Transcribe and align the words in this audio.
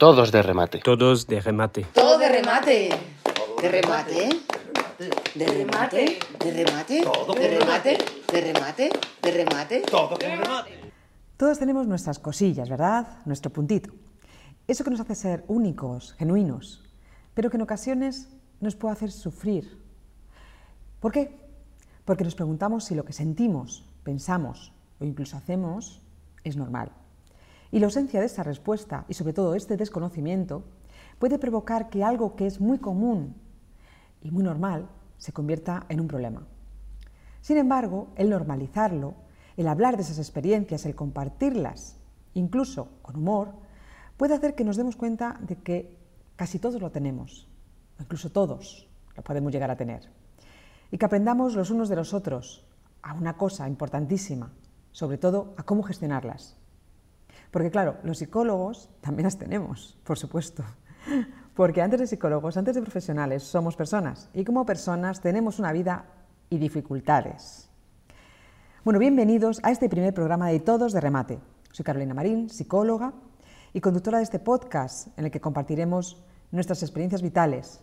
Todos 0.00 0.32
de 0.32 0.40
remate. 0.40 0.78
Todos 0.78 1.26
de 1.26 1.42
remate. 1.42 1.84
Todo 1.92 2.16
de 2.16 2.26
remate. 2.26 2.88
De 3.60 3.68
remate. 3.68 4.30
De 5.34 5.46
remate. 5.46 6.18
De 6.42 6.50
remate. 6.64 7.04
De 7.36 7.48
remate. 7.58 7.98
De 8.32 8.40
remate. 8.40 8.90
De 9.20 9.30
remate. 9.30 9.82
Todos 11.36 11.58
tenemos 11.58 11.86
nuestras 11.86 12.18
cosillas, 12.18 12.70
¿verdad? 12.70 13.18
Nuestro 13.26 13.52
puntito. 13.52 13.90
Eso 14.66 14.84
que 14.84 14.90
nos 14.90 15.00
hace 15.00 15.14
ser 15.14 15.44
únicos, 15.48 16.14
genuinos, 16.14 16.82
pero 17.34 17.50
que 17.50 17.58
en 17.58 17.62
ocasiones 17.62 18.30
nos 18.58 18.76
puede 18.76 18.94
hacer 18.94 19.12
sufrir. 19.12 19.82
¿Por 21.00 21.12
qué? 21.12 21.38
Porque 22.06 22.24
nos 22.24 22.34
preguntamos 22.34 22.84
si 22.84 22.94
lo 22.94 23.04
que 23.04 23.12
sentimos, 23.12 23.84
pensamos 24.02 24.72
o 24.98 25.04
incluso 25.04 25.36
hacemos 25.36 26.00
es 26.42 26.56
normal. 26.56 26.90
Y 27.72 27.78
la 27.78 27.86
ausencia 27.86 28.20
de 28.20 28.26
esa 28.26 28.42
respuesta 28.42 29.04
y 29.08 29.14
sobre 29.14 29.32
todo 29.32 29.54
este 29.54 29.76
desconocimiento 29.76 30.64
puede 31.18 31.38
provocar 31.38 31.88
que 31.88 32.02
algo 32.02 32.34
que 32.34 32.46
es 32.46 32.60
muy 32.60 32.78
común 32.78 33.36
y 34.22 34.30
muy 34.30 34.42
normal 34.42 34.88
se 35.18 35.32
convierta 35.32 35.86
en 35.88 36.00
un 36.00 36.08
problema. 36.08 36.46
Sin 37.40 37.56
embargo, 37.56 38.08
el 38.16 38.30
normalizarlo, 38.30 39.14
el 39.56 39.68
hablar 39.68 39.96
de 39.96 40.02
esas 40.02 40.18
experiencias, 40.18 40.84
el 40.86 40.94
compartirlas, 40.94 41.96
incluso 42.34 42.88
con 43.02 43.16
humor, 43.16 43.52
puede 44.16 44.34
hacer 44.34 44.54
que 44.54 44.64
nos 44.64 44.76
demos 44.76 44.96
cuenta 44.96 45.38
de 45.40 45.56
que 45.56 45.98
casi 46.36 46.58
todos 46.58 46.80
lo 46.80 46.90
tenemos, 46.90 47.48
incluso 47.98 48.30
todos 48.30 48.88
lo 49.16 49.22
podemos 49.22 49.52
llegar 49.52 49.70
a 49.70 49.76
tener, 49.76 50.10
y 50.90 50.98
que 50.98 51.04
aprendamos 51.04 51.54
los 51.54 51.70
unos 51.70 51.88
de 51.88 51.96
los 51.96 52.14
otros 52.14 52.66
a 53.02 53.14
una 53.14 53.36
cosa 53.36 53.68
importantísima, 53.68 54.52
sobre 54.92 55.18
todo 55.18 55.54
a 55.56 55.62
cómo 55.62 55.82
gestionarlas. 55.82 56.59
Porque 57.50 57.70
claro, 57.70 57.96
los 58.04 58.18
psicólogos 58.18 58.90
también 59.00 59.24
las 59.24 59.38
tenemos, 59.38 59.98
por 60.04 60.18
supuesto. 60.18 60.64
Porque 61.54 61.82
antes 61.82 62.00
de 62.00 62.06
psicólogos, 62.06 62.56
antes 62.56 62.74
de 62.74 62.82
profesionales, 62.82 63.42
somos 63.42 63.76
personas 63.76 64.30
y 64.32 64.44
como 64.44 64.64
personas 64.64 65.20
tenemos 65.20 65.58
una 65.58 65.72
vida 65.72 66.06
y 66.48 66.58
dificultades. 66.58 67.68
Bueno, 68.84 68.98
bienvenidos 68.98 69.60
a 69.62 69.70
este 69.70 69.88
primer 69.88 70.14
programa 70.14 70.48
de 70.48 70.60
Todos 70.60 70.92
de 70.92 71.00
Remate. 71.00 71.38
Soy 71.72 71.84
Carolina 71.84 72.14
Marín, 72.14 72.48
psicóloga 72.48 73.12
y 73.72 73.80
conductora 73.80 74.18
de 74.18 74.24
este 74.24 74.38
podcast 74.38 75.08
en 75.18 75.26
el 75.26 75.30
que 75.30 75.40
compartiremos 75.40 76.24
nuestras 76.50 76.82
experiencias 76.82 77.22
vitales, 77.22 77.80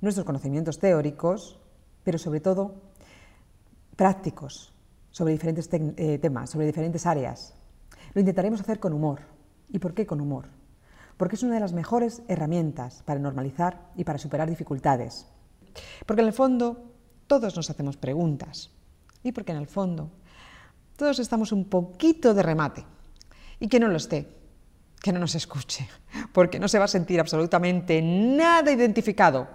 nuestros 0.00 0.24
conocimientos 0.24 0.78
teóricos, 0.78 1.60
pero 2.04 2.18
sobre 2.18 2.40
todo 2.40 2.82
prácticos 3.96 4.72
sobre 5.10 5.32
diferentes 5.32 5.68
eh, 5.72 6.18
temas, 6.18 6.50
sobre 6.50 6.66
diferentes 6.66 7.06
áreas. 7.06 7.54
Lo 8.14 8.20
intentaremos 8.20 8.60
hacer 8.60 8.78
con 8.78 8.92
humor. 8.92 9.20
¿Y 9.70 9.78
por 9.78 9.94
qué 9.94 10.06
con 10.06 10.20
humor? 10.20 10.48
Porque 11.16 11.36
es 11.36 11.42
una 11.42 11.54
de 11.54 11.60
las 11.60 11.72
mejores 11.72 12.22
herramientas 12.28 13.02
para 13.04 13.20
normalizar 13.20 13.90
y 13.96 14.04
para 14.04 14.18
superar 14.18 14.48
dificultades. 14.48 15.26
Porque 16.06 16.22
en 16.22 16.28
el 16.28 16.34
fondo 16.34 16.92
todos 17.26 17.56
nos 17.56 17.70
hacemos 17.70 17.96
preguntas. 17.96 18.70
Y 19.22 19.32
porque 19.32 19.52
en 19.52 19.58
el 19.58 19.66
fondo 19.66 20.10
todos 20.96 21.18
estamos 21.18 21.52
un 21.52 21.64
poquito 21.64 22.34
de 22.34 22.42
remate. 22.42 22.84
Y 23.60 23.68
que 23.68 23.80
no 23.80 23.88
lo 23.88 23.96
esté, 23.96 24.28
que 25.00 25.12
no 25.12 25.20
nos 25.20 25.34
escuche, 25.34 25.88
porque 26.32 26.58
no 26.58 26.68
se 26.68 26.78
va 26.78 26.86
a 26.86 26.88
sentir 26.88 27.20
absolutamente 27.20 28.02
nada 28.02 28.72
identificado. 28.72 29.48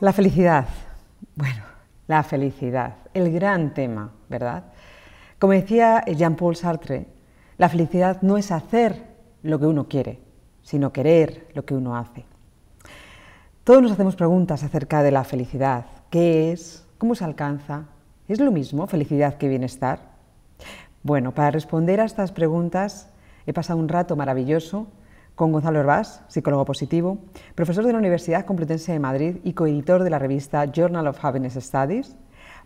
La 0.00 0.12
felicidad. 0.12 0.81
La 2.12 2.22
felicidad, 2.22 2.96
el 3.14 3.32
gran 3.32 3.72
tema, 3.72 4.12
¿verdad? 4.28 4.64
Como 5.38 5.54
decía 5.54 6.04
Jean-Paul 6.04 6.56
Sartre, 6.56 7.06
la 7.56 7.70
felicidad 7.70 8.20
no 8.20 8.36
es 8.36 8.52
hacer 8.52 9.02
lo 9.42 9.58
que 9.58 9.64
uno 9.64 9.88
quiere, 9.88 10.20
sino 10.62 10.92
querer 10.92 11.48
lo 11.54 11.64
que 11.64 11.74
uno 11.74 11.96
hace. 11.96 12.26
Todos 13.64 13.80
nos 13.80 13.92
hacemos 13.92 14.14
preguntas 14.14 14.62
acerca 14.62 15.02
de 15.02 15.10
la 15.10 15.24
felicidad. 15.24 15.86
¿Qué 16.10 16.52
es? 16.52 16.86
¿Cómo 16.98 17.14
se 17.14 17.24
alcanza? 17.24 17.86
¿Es 18.28 18.40
lo 18.40 18.52
mismo 18.52 18.86
felicidad 18.86 19.38
que 19.38 19.48
bienestar? 19.48 20.00
Bueno, 21.02 21.32
para 21.32 21.50
responder 21.50 21.98
a 21.98 22.04
estas 22.04 22.30
preguntas 22.30 23.08
he 23.46 23.54
pasado 23.54 23.78
un 23.78 23.88
rato 23.88 24.16
maravilloso 24.16 24.86
con 25.42 25.50
Gonzalo 25.50 25.80
Herbás, 25.80 26.22
psicólogo 26.28 26.64
positivo, 26.64 27.18
profesor 27.56 27.84
de 27.84 27.90
la 27.90 27.98
Universidad 27.98 28.46
Complutense 28.46 28.92
de 28.92 29.00
Madrid 29.00 29.38
y 29.42 29.54
coeditor 29.54 30.04
de 30.04 30.10
la 30.10 30.20
revista 30.20 30.70
Journal 30.70 31.08
of 31.08 31.18
Happiness 31.20 31.54
Studies, 31.54 32.14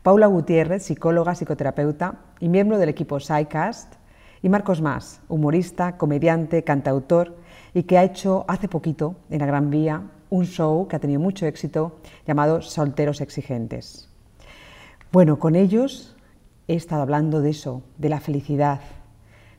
Paula 0.03 0.27
Gutiérrez, 0.27 0.83
psicóloga, 0.83 1.35
psicoterapeuta 1.35 2.19
y 2.39 2.51
miembro 2.51 2.77
del 2.77 2.91
equipo 2.91 3.19
SciCast, 3.19 3.95
y 4.43 4.51
Marcos 4.51 4.83
Más, 4.83 5.23
humorista, 5.31 5.97
comediante, 5.97 6.65
cantautor 6.65 7.39
y 7.73 7.85
que 7.85 7.97
ha 7.97 8.05
hecho 8.05 8.45
hace 8.47 8.69
poquito 8.69 9.17
en 9.31 9.39
la 9.39 9.47
Gran 9.47 9.71
Vía 9.71 10.03
un 10.29 10.45
show 10.45 10.87
que 10.87 10.97
ha 10.97 11.01
tenido 11.01 11.19
mucho 11.19 11.47
éxito 11.47 11.97
llamado 12.27 12.61
Solteros 12.61 13.23
Exigentes. 13.23 14.11
Bueno, 15.13 15.39
con 15.39 15.57
ellos 15.57 16.15
he 16.69 16.75
estado 16.75 17.01
hablando 17.01 17.41
de 17.41 17.49
eso, 17.49 17.81
de 17.97 18.11
la 18.11 18.21
felicidad, 18.21 18.81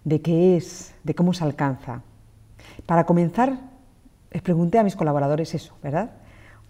de 0.03 0.21
qué 0.21 0.55
es, 0.55 0.93
de 1.03 1.15
cómo 1.15 1.33
se 1.33 1.43
alcanza. 1.43 2.03
Para 2.85 3.05
comenzar, 3.05 3.57
les 4.31 4.41
pregunté 4.41 4.79
a 4.79 4.83
mis 4.83 4.95
colaboradores 4.95 5.53
eso, 5.55 5.73
¿verdad? 5.81 6.11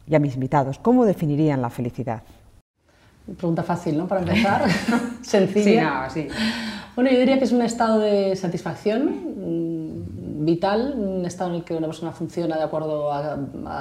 Y 0.08 0.16
a 0.16 0.20
mis 0.20 0.36
invitados, 0.36 0.80
¿cómo 0.80 1.06
definirían 1.06 1.62
la 1.62 1.70
felicidad? 1.70 2.24
Pregunta 3.38 3.64
fácil, 3.64 3.98
¿no? 3.98 4.08
Para 4.08 4.22
empezar, 4.26 4.64
sencilla. 5.22 6.10
Sí, 6.10 6.28
sí. 6.30 6.36
Bueno, 6.96 7.12
yo 7.12 7.20
diría 7.20 7.38
que 7.38 7.44
es 7.44 7.52
un 7.52 7.62
estado 7.62 8.00
de 8.00 8.36
satisfacción 8.36 9.06
mm, 10.40 10.46
vital, 10.46 10.96
un 10.98 11.26
estado 11.26 11.50
en 11.52 11.58
el 11.58 11.64
que 11.64 11.76
una 11.76 11.88
persona 11.88 12.12
funciona 12.12 12.58
de 12.58 12.64
acuerdo 12.64 13.12
a, 13.12 13.36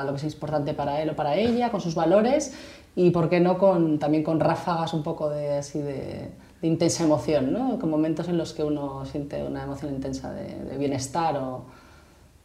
lo 0.05 0.11
que 0.11 0.17
es 0.17 0.35
importante 0.35 0.75
para 0.75 1.01
él 1.01 1.11
o 1.11 1.17
para 1.17 1.37
ella, 1.37 1.71
con 1.71 1.81
sus 1.81 1.95
valores 1.95 2.55
y, 2.97 3.11
¿por 3.11 3.29
qué 3.29 3.41
no?, 3.41 3.57
con, 3.57 3.99
también 3.99 4.25
con 4.25 4.41
ráfagas 4.41 4.93
un 4.95 5.03
poco 5.03 5.31
de, 5.31 5.59
así 5.59 5.79
de, 5.79 6.31
intensa 6.63 7.05
emoción, 7.05 7.53
¿no? 7.53 7.79
Con 7.79 7.91
momentos 7.91 8.29
en 8.29 8.37
los 8.37 8.53
que 8.53 8.65
uno 8.65 9.05
siente 9.05 9.45
una 9.45 9.63
emoción 9.63 9.95
intensa 9.95 10.33
de 10.33 10.77
bienestar 10.77 11.37
o, 11.37 11.67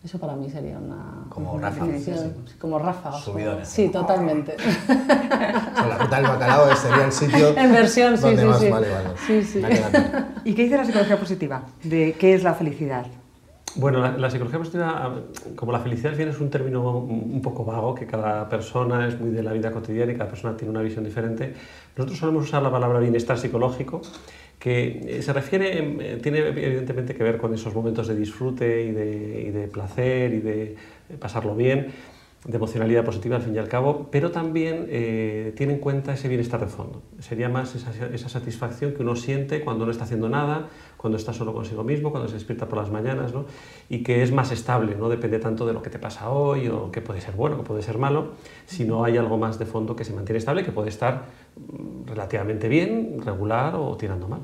eso 0.04 0.18
para 0.18 0.36
mí 0.36 0.50
sería 0.50 0.80
una. 0.80 1.26
Como 1.30 1.60
Rafa. 1.60 1.86
Como 2.60 2.80
Rafa. 2.80 3.12
Subidones. 3.14 3.68
Sí, 3.68 3.90
totalmente. 3.90 4.56
la 4.88 5.98
ruta 6.00 6.16
del 6.16 6.26
bacalao 6.26 6.76
sería 6.76 7.06
el 7.06 7.12
sitio. 7.12 7.50
En 7.58 7.72
versión, 7.72 8.18
sí, 8.18 8.24
donde 8.24 8.42
sí, 8.42 8.48
más 8.48 8.60
sí. 8.60 8.70
Vale, 8.70 8.90
vale. 8.90 9.10
Sí, 9.28 9.44
sí. 9.44 9.62
¿Y 10.44 10.56
qué 10.56 10.64
dice 10.64 10.78
la 10.78 10.86
psicología 10.86 11.20
positiva 11.20 11.64
de 11.84 12.16
qué 12.20 12.34
es 12.34 12.42
la 12.42 12.56
felicidad? 12.56 13.06
Bueno, 13.76 14.00
la, 14.00 14.18
la, 14.18 14.30
psicología 14.30 14.58
positiva, 14.58 15.16
como 15.56 15.72
la 15.72 15.80
felicidad 15.80 16.20
es 16.20 16.40
un 16.40 16.50
término 16.50 16.98
un 16.98 17.42
poco 17.42 17.64
vago, 17.64 17.96
que 17.96 18.06
cada 18.06 18.50
persona 18.50 19.08
es 19.08 19.18
muy 19.18 19.30
de 19.30 19.44
la 19.44 19.54
vida 19.54 19.72
cotidiana 19.72 20.12
y 20.12 20.18
cada 20.18 20.30
persona 20.30 20.58
tiene 20.58 20.72
una 20.72 20.82
visión 20.82 21.06
diferente, 21.06 21.54
nosotros 21.96 22.20
solemos 22.20 22.44
usar 22.44 22.62
la 22.64 22.72
palabra 22.72 23.00
bienestar 23.00 23.38
psicológico 23.38 24.02
que 24.62 25.02
eh, 25.08 25.22
se 25.24 25.34
refiere, 25.34 25.80
eh, 25.80 26.20
tiene 26.22 26.38
evidentemente 26.38 27.16
que 27.16 27.24
ver 27.24 27.38
con 27.38 27.52
esos 27.52 27.74
momentos 27.74 28.08
de 28.08 28.16
disfrute 28.16 28.84
y 28.84 28.92
de, 28.92 29.46
y 29.48 29.50
de 29.50 29.68
placer 29.68 30.36
y 30.36 30.40
de 30.40 30.76
pasarlo 31.20 31.56
bien, 31.56 31.88
de 32.46 32.58
emocionalidad 32.58 33.06
positiva 33.06 33.36
al 33.36 33.44
fin 33.44 33.54
y 33.54 33.60
al 33.60 33.68
cabo, 33.68 34.08
pero 34.10 34.32
también 34.32 34.88
eh, 34.90 35.54
tiene 35.56 35.74
en 35.74 35.80
cuenta 35.80 36.14
ese 36.14 36.28
bienestar 36.28 36.60
de 36.60 36.66
fondo. 36.66 37.04
Sería 37.20 37.50
más 37.50 37.76
esa, 37.76 38.30
satisfacción 38.30 38.94
que 38.94 39.04
uno 39.04 39.16
siente 39.16 39.62
cuando 39.62 39.86
no 39.86 39.92
está 39.92 40.06
haciendo 40.06 40.28
nada, 40.28 40.68
cuando 40.98 41.18
está 41.18 41.34
solo 41.34 41.54
consigo 41.54 41.84
mismo, 41.84 42.10
cuando 42.10 42.28
se 42.28 42.36
despierta 42.36 42.68
por 42.68 42.80
las 42.80 42.90
mañanas, 42.90 43.32
¿no? 43.32 43.46
y 43.90 44.02
que 44.02 44.24
es 44.24 44.32
más 44.32 44.52
estable, 44.52 44.96
no 44.96 45.08
depende 45.08 45.38
tanto 45.38 45.68
de 45.68 45.74
lo 45.74 45.84
que 45.84 45.92
te 45.92 46.00
pasa 46.00 46.32
hoy 46.32 46.68
o 46.68 46.92
que 46.92 47.02
puede 47.02 47.22
ser 47.22 47.36
bueno, 47.36 47.58
que 47.58 47.64
puede 47.64 47.84
ser 47.84 48.00
malo, 48.00 48.32
sino 48.66 49.04
hay 49.04 49.18
algo 49.18 49.38
más 49.38 49.60
de 49.60 49.68
fondo 49.68 49.96
que 49.96 50.04
se 50.04 50.14
mantiene 50.14 50.40
estable, 50.40 50.64
que 50.64 50.72
puede 50.72 50.90
estar 50.90 51.26
mm, 51.58 52.08
relativamente 52.08 52.68
bien, 52.70 53.20
regular 53.24 53.76
o 53.76 53.96
tirando 53.98 54.28
mal. 54.28 54.42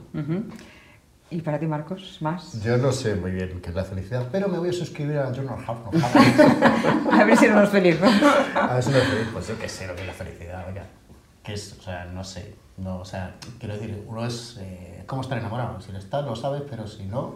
¿Y 1.29 1.41
para 1.41 1.59
ti, 1.59 1.67
Marcos, 1.67 2.17
más? 2.21 2.61
Yo 2.63 2.77
no 2.77 2.91
sé 2.93 3.15
muy 3.15 3.31
bien 3.31 3.59
qué 3.61 3.69
es 3.69 3.75
la 3.75 3.83
felicidad, 3.83 4.27
pero 4.31 4.47
me 4.47 4.59
voy 4.59 4.69
a 4.69 4.73
suscribir 4.73 5.17
a 5.17 5.33
Journal 5.33 5.59
of 5.67 6.03
A 7.11 7.23
ver 7.25 7.37
si 7.37 7.45
eres 7.45 7.69
feliz. 7.69 7.99
a 8.55 8.73
ver 8.75 8.83
si 8.83 8.91
no 8.91 8.99
feliz. 8.99 9.27
Pues 9.33 9.47
yo 9.49 9.59
qué 9.59 9.67
sé 9.67 9.87
lo 9.87 9.95
que 9.95 10.01
es 10.01 10.07
la 10.07 10.13
felicidad, 10.13 10.65
oiga. 10.67 10.83
¿Qué 11.43 11.53
es? 11.53 11.75
O 11.77 11.81
sea, 11.81 12.05
no 12.05 12.23
sé. 12.23 12.55
No, 12.77 12.99
o 12.99 13.05
sea, 13.05 13.35
quiero 13.59 13.73
decir, 13.73 14.03
uno 14.07 14.25
es 14.25 14.57
eh, 14.61 15.03
cómo 15.05 15.21
estar 15.21 15.37
enamorado. 15.37 15.81
Si 15.81 15.91
lo 15.91 15.97
estás, 15.97 16.23
lo 16.23 16.35
sabes, 16.35 16.61
pero 16.69 16.87
si 16.87 17.03
no, 17.03 17.35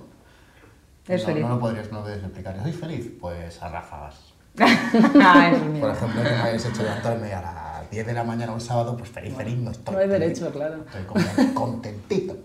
es 1.07 1.21
no, 1.21 1.27
feliz. 1.27 1.43
no 1.43 1.49
lo 1.49 1.59
podrías, 1.59 1.91
no 1.91 1.97
lo 1.97 2.03
podrías 2.03 2.23
explicar. 2.23 2.61
¿Soy 2.63 2.71
feliz? 2.71 3.11
Pues 3.19 3.61
a 3.61 3.69
ráfagas. 3.69 4.15
ah, 4.59 5.51
Por 5.79 5.89
ejemplo, 5.91 6.23
que 6.23 6.29
me 6.29 6.35
hayas 6.41 6.65
hecho 6.65 6.83
levantarme 6.83 7.33
a 7.33 7.41
las 7.41 7.70
10 7.91 8.07
de 8.07 8.13
la 8.13 8.23
mañana 8.23 8.53
un 8.53 8.61
sábado, 8.61 8.95
pues 8.95 9.09
feliz, 9.09 9.33
feliz 9.35 9.57
no 9.57 9.71
estoy. 9.71 9.93
No 9.93 10.01
hay 10.01 10.07
derecho, 10.07 10.49
claro. 10.51 10.85
Estoy 10.85 11.03
como 11.03 11.53
contentito. 11.53 12.37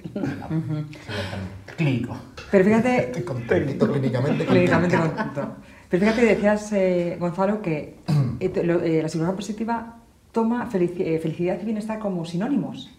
Clínico. 1.76 2.16
Pero 2.50 2.64
fíjate... 2.64 2.96
Estoy 3.06 3.22
contentito 3.22 3.92
clínicamente. 3.92 4.44
Clínicamente 4.44 4.96
contento. 4.96 5.56
Pero 5.88 6.00
fíjate, 6.04 6.24
decías, 6.24 6.72
eh, 6.72 7.16
Gonzalo, 7.20 7.62
que 7.62 8.00
eh, 8.40 8.52
eh, 8.54 9.00
la 9.02 9.08
psicología 9.08 9.36
positiva 9.36 9.96
toma 10.32 10.66
felici 10.66 11.18
felicidad 11.18 11.58
y 11.62 11.64
bienestar 11.64 11.98
como 11.98 12.24
sinónimos. 12.24 12.90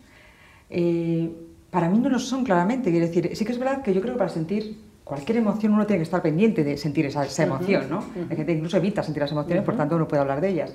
para 1.70 1.90
mí 1.90 2.00
no 2.00 2.10
lo 2.10 2.18
son 2.18 2.46
claramente. 2.46 2.92
Quiero 2.92 3.08
decir, 3.08 3.30
sí 3.36 3.44
que 3.44 3.52
es 3.52 3.60
verdad 3.60 3.82
que 3.84 3.94
yo 3.94 4.02
creo 4.02 4.14
que 4.14 4.20
para 4.20 4.30
sentir 4.30 4.87
cualquier 5.08 5.38
emoción 5.38 5.74
uno 5.74 5.86
tiene 5.86 6.00
que 6.00 6.04
estar 6.04 6.22
pendiente 6.22 6.64
de 6.64 6.78
sentir 6.78 7.06
esa, 7.06 7.26
esa 7.26 7.44
emoción, 7.44 7.90
¿no? 7.90 8.04
Hay 8.16 8.36
gente 8.36 8.46
que 8.48 8.54
incluso 8.54 8.78
evita 8.78 9.02
sentir 9.04 9.22
las 9.22 9.32
emociones, 9.32 9.64
por 9.64 9.76
tanto 9.76 9.98
no 9.98 10.08
puede 10.08 10.22
hablar 10.22 10.42
de 10.42 10.50
ellas. 10.50 10.74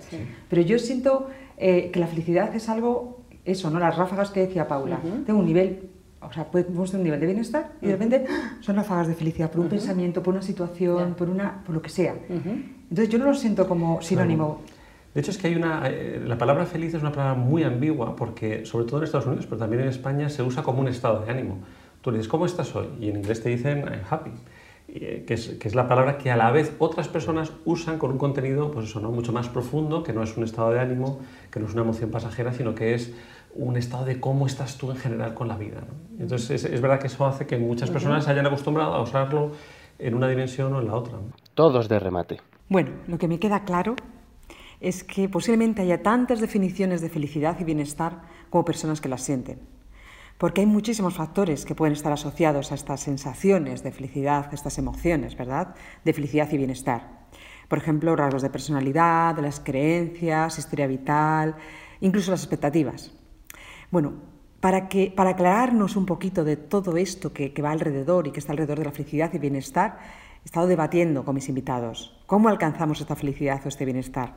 Pero 0.48 0.62
yo 0.62 0.78
siento 0.78 1.28
eh, 1.58 1.90
que 1.92 2.00
la 2.00 2.06
felicidad 2.06 2.54
es 2.54 2.68
algo, 2.68 3.20
eso, 3.44 3.70
¿no? 3.70 3.78
Las 3.78 3.96
ráfagas 3.96 4.30
que 4.30 4.40
decía 4.40 4.66
Paula. 4.66 5.00
Tengo 5.26 5.38
un 5.38 5.46
nivel, 5.46 5.90
o 6.20 6.32
sea, 6.32 6.44
podemos 6.50 6.90
tener 6.90 7.00
un 7.02 7.04
nivel 7.04 7.20
de 7.20 7.26
bienestar 7.26 7.72
y 7.82 7.86
de 7.86 7.92
repente 7.92 8.24
son 8.60 8.76
ráfagas 8.76 9.08
de 9.08 9.14
felicidad 9.14 9.50
por 9.50 9.60
un 9.60 9.68
pensamiento, 9.68 10.22
por 10.22 10.32
una 10.34 10.42
situación, 10.42 11.14
por, 11.14 11.28
una, 11.28 11.62
por 11.64 11.74
lo 11.74 11.82
que 11.82 11.90
sea. 11.90 12.14
Entonces 12.28 13.08
yo 13.08 13.18
no 13.18 13.26
lo 13.26 13.34
siento 13.34 13.68
como 13.68 14.00
sinónimo. 14.02 14.60
De 15.14 15.20
hecho, 15.20 15.30
es 15.30 15.36
que 15.36 15.48
hay 15.48 15.56
una. 15.56 15.82
eh, 15.86 16.22
la 16.26 16.38
palabra 16.38 16.64
feliz 16.64 16.94
es 16.94 17.02
una 17.02 17.12
palabra 17.12 17.34
muy 17.34 17.64
ambigua 17.64 18.16
porque, 18.16 18.64
sobre 18.64 18.86
todo 18.86 18.98
en 18.98 19.04
Estados 19.04 19.26
Unidos, 19.26 19.44
pero 19.46 19.58
también 19.58 19.82
en 19.82 19.88
España, 19.88 20.30
se 20.30 20.42
usa 20.42 20.62
como 20.62 20.80
un 20.80 20.88
estado 20.88 21.22
de 21.22 21.30
ánimo. 21.30 21.58
Tú 22.02 22.10
le 22.10 22.18
dices, 22.18 22.30
¿cómo 22.30 22.44
estás 22.46 22.74
hoy? 22.76 22.88
Y 23.00 23.08
en 23.08 23.16
inglés 23.16 23.42
te 23.42 23.48
dicen, 23.48 23.84
I'm 23.86 24.02
happy. 24.10 24.32
Eh, 24.88 25.24
Que 25.26 25.34
es, 25.34 25.48
que 25.50 25.68
es 25.68 25.74
la 25.74 25.88
palabra 25.88 26.18
que 26.18 26.30
a 26.30 26.36
la 26.36 26.50
vez 26.50 26.74
otras 26.78 27.08
personas 27.08 27.52
usan 27.64 27.98
con 27.98 28.10
un 28.10 28.18
contenido 28.18 28.70
pues 28.70 28.86
eso, 28.86 29.00
¿no? 29.00 29.10
mucho 29.10 29.32
más 29.32 29.48
profundo, 29.48 30.02
que 30.02 30.12
no 30.12 30.22
es 30.22 30.36
un 30.36 30.44
estado 30.44 30.70
de 30.72 30.80
ánimo, 30.80 31.20
que 31.50 31.60
no 31.60 31.66
es 31.66 31.72
una 31.72 31.82
emoción 31.82 32.10
pasajera, 32.10 32.52
sino 32.52 32.74
que 32.74 32.92
es 32.94 33.14
un 33.54 33.76
estado 33.76 34.04
de 34.04 34.20
cómo 34.20 34.46
estás 34.46 34.76
tú 34.76 34.90
en 34.90 34.96
general 34.96 35.32
con 35.34 35.48
la 35.48 35.56
vida. 35.56 35.80
¿no? 35.80 36.22
Entonces, 36.22 36.50
es, 36.50 36.72
es 36.72 36.80
verdad 36.80 36.98
que 36.98 37.06
eso 37.06 37.24
hace 37.24 37.46
que 37.46 37.56
muchas 37.56 37.90
personas 37.90 38.24
se 38.24 38.30
hayan 38.32 38.46
acostumbrado 38.46 38.94
a 38.94 39.02
usarlo 39.02 39.52
en 39.98 40.14
una 40.14 40.28
dimensión 40.28 40.74
o 40.74 40.80
en 40.80 40.88
la 40.88 40.96
otra. 40.96 41.14
¿no? 41.14 41.32
Todos 41.54 41.88
de 41.88 41.98
remate. 41.98 42.40
Bueno, 42.68 42.90
lo 43.06 43.18
que 43.18 43.28
me 43.28 43.38
queda 43.38 43.64
claro 43.64 43.94
es 44.80 45.04
que 45.04 45.28
posiblemente 45.28 45.82
haya 45.82 46.02
tantas 46.02 46.40
definiciones 46.40 47.00
de 47.00 47.08
felicidad 47.08 47.56
y 47.60 47.64
bienestar 47.64 48.22
como 48.50 48.64
personas 48.64 49.00
que 49.00 49.08
las 49.08 49.22
sienten. 49.22 49.60
Porque 50.42 50.62
hay 50.62 50.66
muchísimos 50.66 51.14
factores 51.14 51.64
que 51.64 51.76
pueden 51.76 51.92
estar 51.92 52.12
asociados 52.12 52.72
a 52.72 52.74
estas 52.74 53.00
sensaciones 53.00 53.84
de 53.84 53.92
felicidad, 53.92 54.48
a 54.50 54.54
estas 54.56 54.76
emociones, 54.76 55.36
¿verdad? 55.36 55.76
De 56.04 56.12
felicidad 56.12 56.48
y 56.50 56.56
bienestar. 56.56 57.28
Por 57.68 57.78
ejemplo, 57.78 58.16
rasgos 58.16 58.42
de 58.42 58.50
personalidad, 58.50 59.38
las 59.38 59.60
creencias, 59.60 60.58
historia 60.58 60.88
vital, 60.88 61.54
incluso 62.00 62.32
las 62.32 62.40
expectativas. 62.40 63.12
Bueno, 63.92 64.14
para, 64.58 64.88
que, 64.88 65.12
para 65.14 65.30
aclararnos 65.30 65.94
un 65.94 66.06
poquito 66.06 66.42
de 66.42 66.56
todo 66.56 66.96
esto 66.96 67.32
que, 67.32 67.52
que 67.52 67.62
va 67.62 67.70
alrededor 67.70 68.26
y 68.26 68.32
que 68.32 68.40
está 68.40 68.50
alrededor 68.50 68.80
de 68.80 68.86
la 68.86 68.90
felicidad 68.90 69.32
y 69.34 69.38
bienestar, 69.38 70.00
he 70.42 70.46
estado 70.46 70.66
debatiendo 70.66 71.24
con 71.24 71.36
mis 71.36 71.48
invitados 71.48 72.20
cómo 72.26 72.48
alcanzamos 72.48 73.00
esta 73.00 73.14
felicidad 73.14 73.60
o 73.64 73.68
este 73.68 73.84
bienestar. 73.84 74.34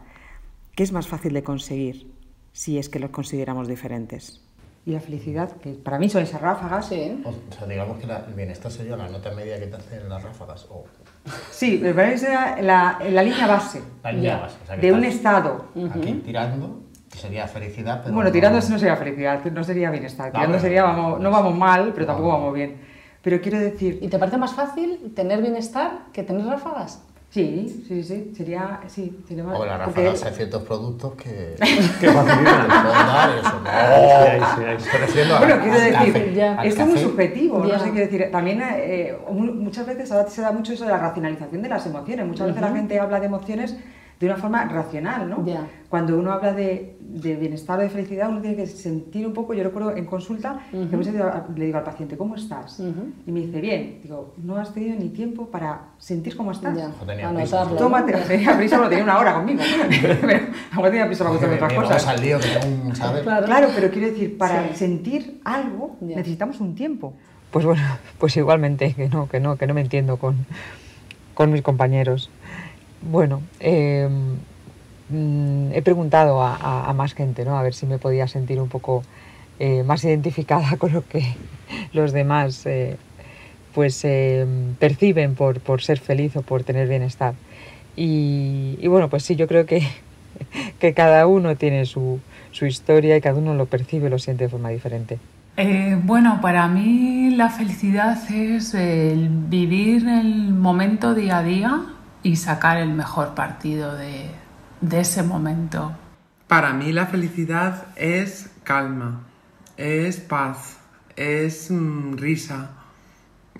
¿Qué 0.75 0.83
es 0.83 0.91
más 0.91 1.07
fácil 1.07 1.33
de 1.33 1.41
conseguir 1.41 2.13
si 2.51 2.77
es 2.77 2.89
que 2.89 2.99
los 2.99 3.09
consideramos 3.09 3.67
diferentes? 3.67 4.44
Y 4.87 4.91
la 4.91 4.99
felicidad, 4.99 5.49
que 5.53 5.71
para 5.71 5.97
mí 5.97 6.09
son 6.09 6.21
esas 6.21 6.39
ráfagas. 6.41 6.87
Sí. 6.87 7.23
O 7.25 7.33
sea, 7.53 7.65
digamos 7.67 7.97
que 7.97 8.05
la- 8.05 8.23
el 8.27 8.33
bienestar 8.35 8.71
sería 8.71 8.95
la 8.95 9.07
nota 9.09 9.31
media 9.31 9.59
que 9.59 9.65
te 9.65 9.75
hacen 9.77 10.07
las 10.07 10.21
ráfagas. 10.21 10.67
O 10.69 10.85
Sí, 11.49 11.79
me 11.81 11.91
parece 11.93 12.29
la, 12.61 12.99
la 13.09 13.23
línea 13.23 13.47
base 13.47 13.81
la 14.03 14.11
línea 14.11 14.35
Ya. 14.37 14.41
base. 14.43 14.57
O 14.63 14.65
sea, 14.67 14.75
que 14.77 14.85
de 14.87 14.93
un 14.93 15.03
estado. 15.03 15.65
Aquí 15.91 16.21
tirando, 16.23 16.81
que 17.11 17.17
sería 17.17 17.47
felicidad, 17.47 18.01
pero. 18.03 18.13
Bueno, 18.13 18.29
no- 18.29 18.33
tirando 18.33 18.57
no 18.59 18.77
sería 18.77 18.95
felicidad, 18.95 19.43
no 19.45 19.63
sería 19.63 19.89
bienestar. 19.89 20.27
No, 20.27 20.33
Tirando 20.33 20.51
pero- 20.51 20.61
sería, 20.61 20.83
vamos, 20.83 21.19
no 21.19 21.31
vamos 21.31 21.55
mal, 21.55 21.91
pero 21.95 22.05
tampoco 22.05 22.29
vamos 22.29 22.53
bien. 22.53 22.79
Pero 23.23 23.41
quiero 23.41 23.57
decir, 23.57 23.97
¿Y 24.03 24.07
te 24.07 24.19
parece 24.19 24.37
más 24.37 24.53
fácil 24.53 25.13
tener 25.15 25.41
bienestar 25.41 26.01
que 26.13 26.21
tener 26.21 26.45
ráfagas? 26.45 27.01
Sí, 27.35 27.83
sí, 27.85 28.01
sí, 28.03 28.31
sería, 28.35 28.79
sí, 28.87 29.19
sería 29.27 29.43
más. 29.43 29.55
O 29.55 29.57
porque- 29.59 29.77
ráfagas 29.77 30.23
hay 30.23 30.33
ciertos 30.33 30.63
productos 30.63 31.13
que. 31.15 31.55
Que 31.99 32.07
eso. 32.07 33.59
No. 33.63 33.71
Sí, 34.55 34.63
sí, 34.79 35.13
sí. 35.13 35.19
A- 35.31 35.39
Bueno, 35.39 35.55
quiero 35.61 35.79
decir, 35.79 36.33
ya. 36.33 36.63
esto 36.63 36.81
es 36.83 36.87
muy 36.87 36.97
subjetivo, 36.99 37.59
no 37.59 37.79
sé 37.79 37.91
qué 37.91 37.99
decir. 37.99 38.29
También 38.31 38.61
eh, 38.63 39.17
mu- 39.29 39.53
muchas 39.53 39.85
veces 39.85 40.11
ahora 40.11 40.29
se 40.29 40.41
da 40.41 40.51
mucho 40.51 40.71
eso 40.73 40.85
de 40.85 40.91
la 40.91 40.97
racionalización 40.97 41.61
de 41.61 41.69
las 41.69 41.85
emociones. 41.85 42.25
Muchas 42.25 42.47
veces 42.47 42.61
la 42.61 42.71
gente 42.71 42.99
habla 42.99 43.19
de 43.19 43.25
emociones 43.25 43.75
de 44.19 44.27
una 44.27 44.37
forma 44.37 44.63
racional, 44.65 45.29
¿no? 45.29 45.45
Ya. 45.45 45.67
Cuando 45.89 46.17
uno 46.17 46.31
habla 46.31 46.53
de, 46.53 46.97
de 46.99 47.35
bienestar 47.35 47.79
o 47.79 47.81
de 47.81 47.89
felicidad, 47.89 48.29
uno 48.29 48.41
tiene 48.41 48.55
que 48.55 48.65
sentir 48.65 49.25
un 49.27 49.33
poco, 49.33 49.53
yo 49.53 49.63
recuerdo 49.63 49.95
en 49.95 50.05
consulta, 50.05 50.59
que 50.71 50.77
muchas 50.97 51.13
veces 51.13 51.31
le 51.55 51.65
digo 51.65 51.77
al 51.77 51.83
paciente, 51.83 52.17
¿cómo 52.17 52.35
estás? 52.35 52.81
Y 53.27 53.31
me 53.31 53.41
dice, 53.41 53.61
bien. 53.61 53.99
Digo, 54.03 54.33
no 54.43 54.57
has 54.57 54.73
tenido 54.73 54.97
ni 54.97 55.09
tiempo 55.09 55.47
para 55.47 55.81
sentir 55.97 56.35
cómo 56.35 56.51
estás. 56.51 56.77
Ya. 56.77 56.87
Ojo, 56.87 57.05
tenía 57.05 57.29
prisa. 57.29 57.57
Anotarlo. 57.61 57.77
Tómate, 57.77 58.11
¿no? 58.13 58.17
tenía 58.19 58.57
prisa, 58.57 58.77
lo 58.77 58.89
tenía 58.89 59.03
una 59.03 59.19
hora 59.19 59.33
conmigo. 59.35 59.61
pero 60.21 60.39
ahora 60.73 60.89
tenía 60.91 61.05
prisa 61.07 61.23
para 61.25 61.37
contarme 61.37 61.77
otras 61.77 62.03
cosas. 62.03 62.07
al 62.07 62.21
lío, 62.21 62.39
que 62.39 62.47
tengo. 62.47 62.91
Claro. 63.23 63.45
Claro, 63.45 63.67
pero 63.75 63.89
quiero 63.91 64.07
decir, 64.07 64.37
para 64.37 64.69
Sí. 64.69 64.75
sentir 64.75 65.39
algo 65.43 65.97
Ya. 66.01 66.15
necesitamos 66.17 66.59
un 66.61 66.73
tiempo. 66.75 67.13
Pues 67.51 67.65
bueno, 67.65 67.81
pues 68.17 68.35
igualmente, 68.37 68.93
que 68.93 69.07
no, 69.09 69.29
que 69.29 69.39
no, 69.39 69.57
que 69.57 69.67
no 69.67 69.73
me 69.73 69.81
entiendo 69.81 70.17
con, 70.17 70.45
con 71.33 71.51
mis 71.51 71.61
compañeros. 71.61 72.29
Bueno, 73.09 73.41
eh, 73.59 74.09
he 75.73 75.81
preguntado 75.81 76.41
a, 76.41 76.55
a- 76.55 76.89
a 76.89 76.93
más 76.93 77.13
gente, 77.13 77.45
¿no? 77.45 77.57
A 77.57 77.63
ver 77.63 77.73
si 77.73 77.85
me 77.85 77.97
podía 77.99 78.27
sentir 78.27 78.59
un 78.59 78.69
poco 78.69 79.03
eh, 79.59 79.83
más 79.83 80.03
identificada 80.03 80.77
con 80.79 80.93
lo 80.93 81.07
que 81.07 81.23
los 81.93 82.11
demás 82.11 82.65
eh, 82.65 82.97
pues 83.73 84.03
eh, 84.03 84.45
perciben 84.79 85.35
por, 85.35 85.59
por 85.59 85.81
ser 85.81 85.99
feliz 85.99 86.35
o 86.35 86.41
por 86.41 86.63
tener 86.63 86.87
bienestar. 86.87 87.33
Y, 87.95 88.77
y 88.81 88.87
bueno, 88.87 89.09
pues 89.09 89.23
sí, 89.23 89.35
yo 89.35 89.47
creo 89.47 89.65
que, 89.65 89.81
que 90.79 90.93
cada 90.93 91.27
uno 91.27 91.55
tiene 91.55 91.85
su, 91.85 92.19
su 92.51 92.65
historia 92.65 93.15
y 93.17 93.21
cada 93.21 93.37
uno 93.39 93.53
lo 93.53 93.65
percibe, 93.67 94.09
lo 94.09 94.19
siente 94.19 94.45
de 94.45 94.49
forma 94.49 94.69
diferente. 94.69 95.19
Eh, 95.57 95.97
bueno, 96.03 96.39
para 96.41 96.67
mí 96.67 97.29
la 97.31 97.49
felicidad 97.49 98.17
es 98.29 98.73
el 98.73 99.29
vivir 99.29 100.05
el 100.07 100.53
momento 100.53 101.13
día 101.13 101.37
a 101.37 101.43
día 101.43 101.81
y 102.25 102.37
sacar 102.37 102.77
el 102.77 102.89
mejor 102.89 103.35
partido 103.35 103.95
de, 103.95 104.25
de 104.81 104.99
ese 104.99 105.21
momento. 105.21 105.95
Para 106.47 106.73
mí 106.73 106.91
la 106.91 107.05
felicidad 107.05 107.85
es 107.95 108.49
calma, 108.63 109.27
es 109.77 110.21
paz, 110.21 110.79
es 111.15 111.69
mm, 111.69 112.17
risa, 112.17 112.71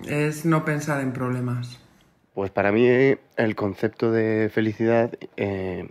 es 0.04 0.44
no 0.44 0.64
pensar 0.64 1.00
en 1.00 1.12
problemas. 1.12 1.78
Pues 2.34 2.50
para 2.50 2.72
mí 2.72 2.88
eh, 2.88 3.20
el 3.36 3.54
concepto 3.54 4.10
de 4.10 4.50
felicidad 4.52 5.16
eh, 5.36 5.88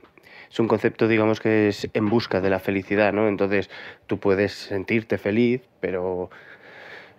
es 0.51 0.59
un 0.59 0.67
concepto, 0.67 1.07
digamos, 1.07 1.39
que 1.39 1.69
es 1.69 1.87
en 1.93 2.09
busca 2.09 2.41
de 2.41 2.49
la 2.49 2.59
felicidad, 2.59 3.13
¿no? 3.13 3.29
Entonces 3.29 3.69
tú 4.05 4.19
puedes 4.19 4.51
sentirte 4.51 5.17
feliz, 5.17 5.61
pero 5.79 6.29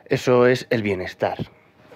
eso 0.04 0.46
es 0.46 0.66
el 0.68 0.82
bienestar. 0.82 1.38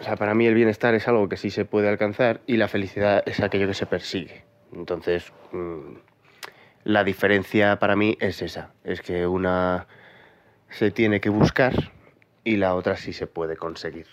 O 0.00 0.02
sea, 0.02 0.16
para 0.16 0.34
mí 0.34 0.46
el 0.46 0.54
bienestar 0.54 0.94
es 0.94 1.06
algo 1.08 1.28
que 1.28 1.36
sí 1.36 1.50
se 1.50 1.66
puede 1.66 1.88
alcanzar 1.88 2.40
y 2.46 2.56
la 2.56 2.68
felicidad 2.68 3.22
es 3.26 3.40
aquello 3.40 3.66
que 3.66 3.74
se 3.74 3.84
persigue. 3.84 4.44
Entonces, 4.72 5.30
mm, 5.52 5.96
la 6.84 7.04
diferencia 7.04 7.78
para 7.78 7.96
mí 7.96 8.16
es 8.18 8.40
esa, 8.40 8.70
es 8.82 9.02
que 9.02 9.26
una 9.26 9.86
se 10.70 10.90
tiene 10.90 11.20
que 11.20 11.28
buscar 11.28 11.74
y 12.44 12.56
la 12.56 12.74
otra 12.74 12.96
sí 12.96 13.12
se 13.12 13.26
puede 13.26 13.56
conseguir. 13.56 14.06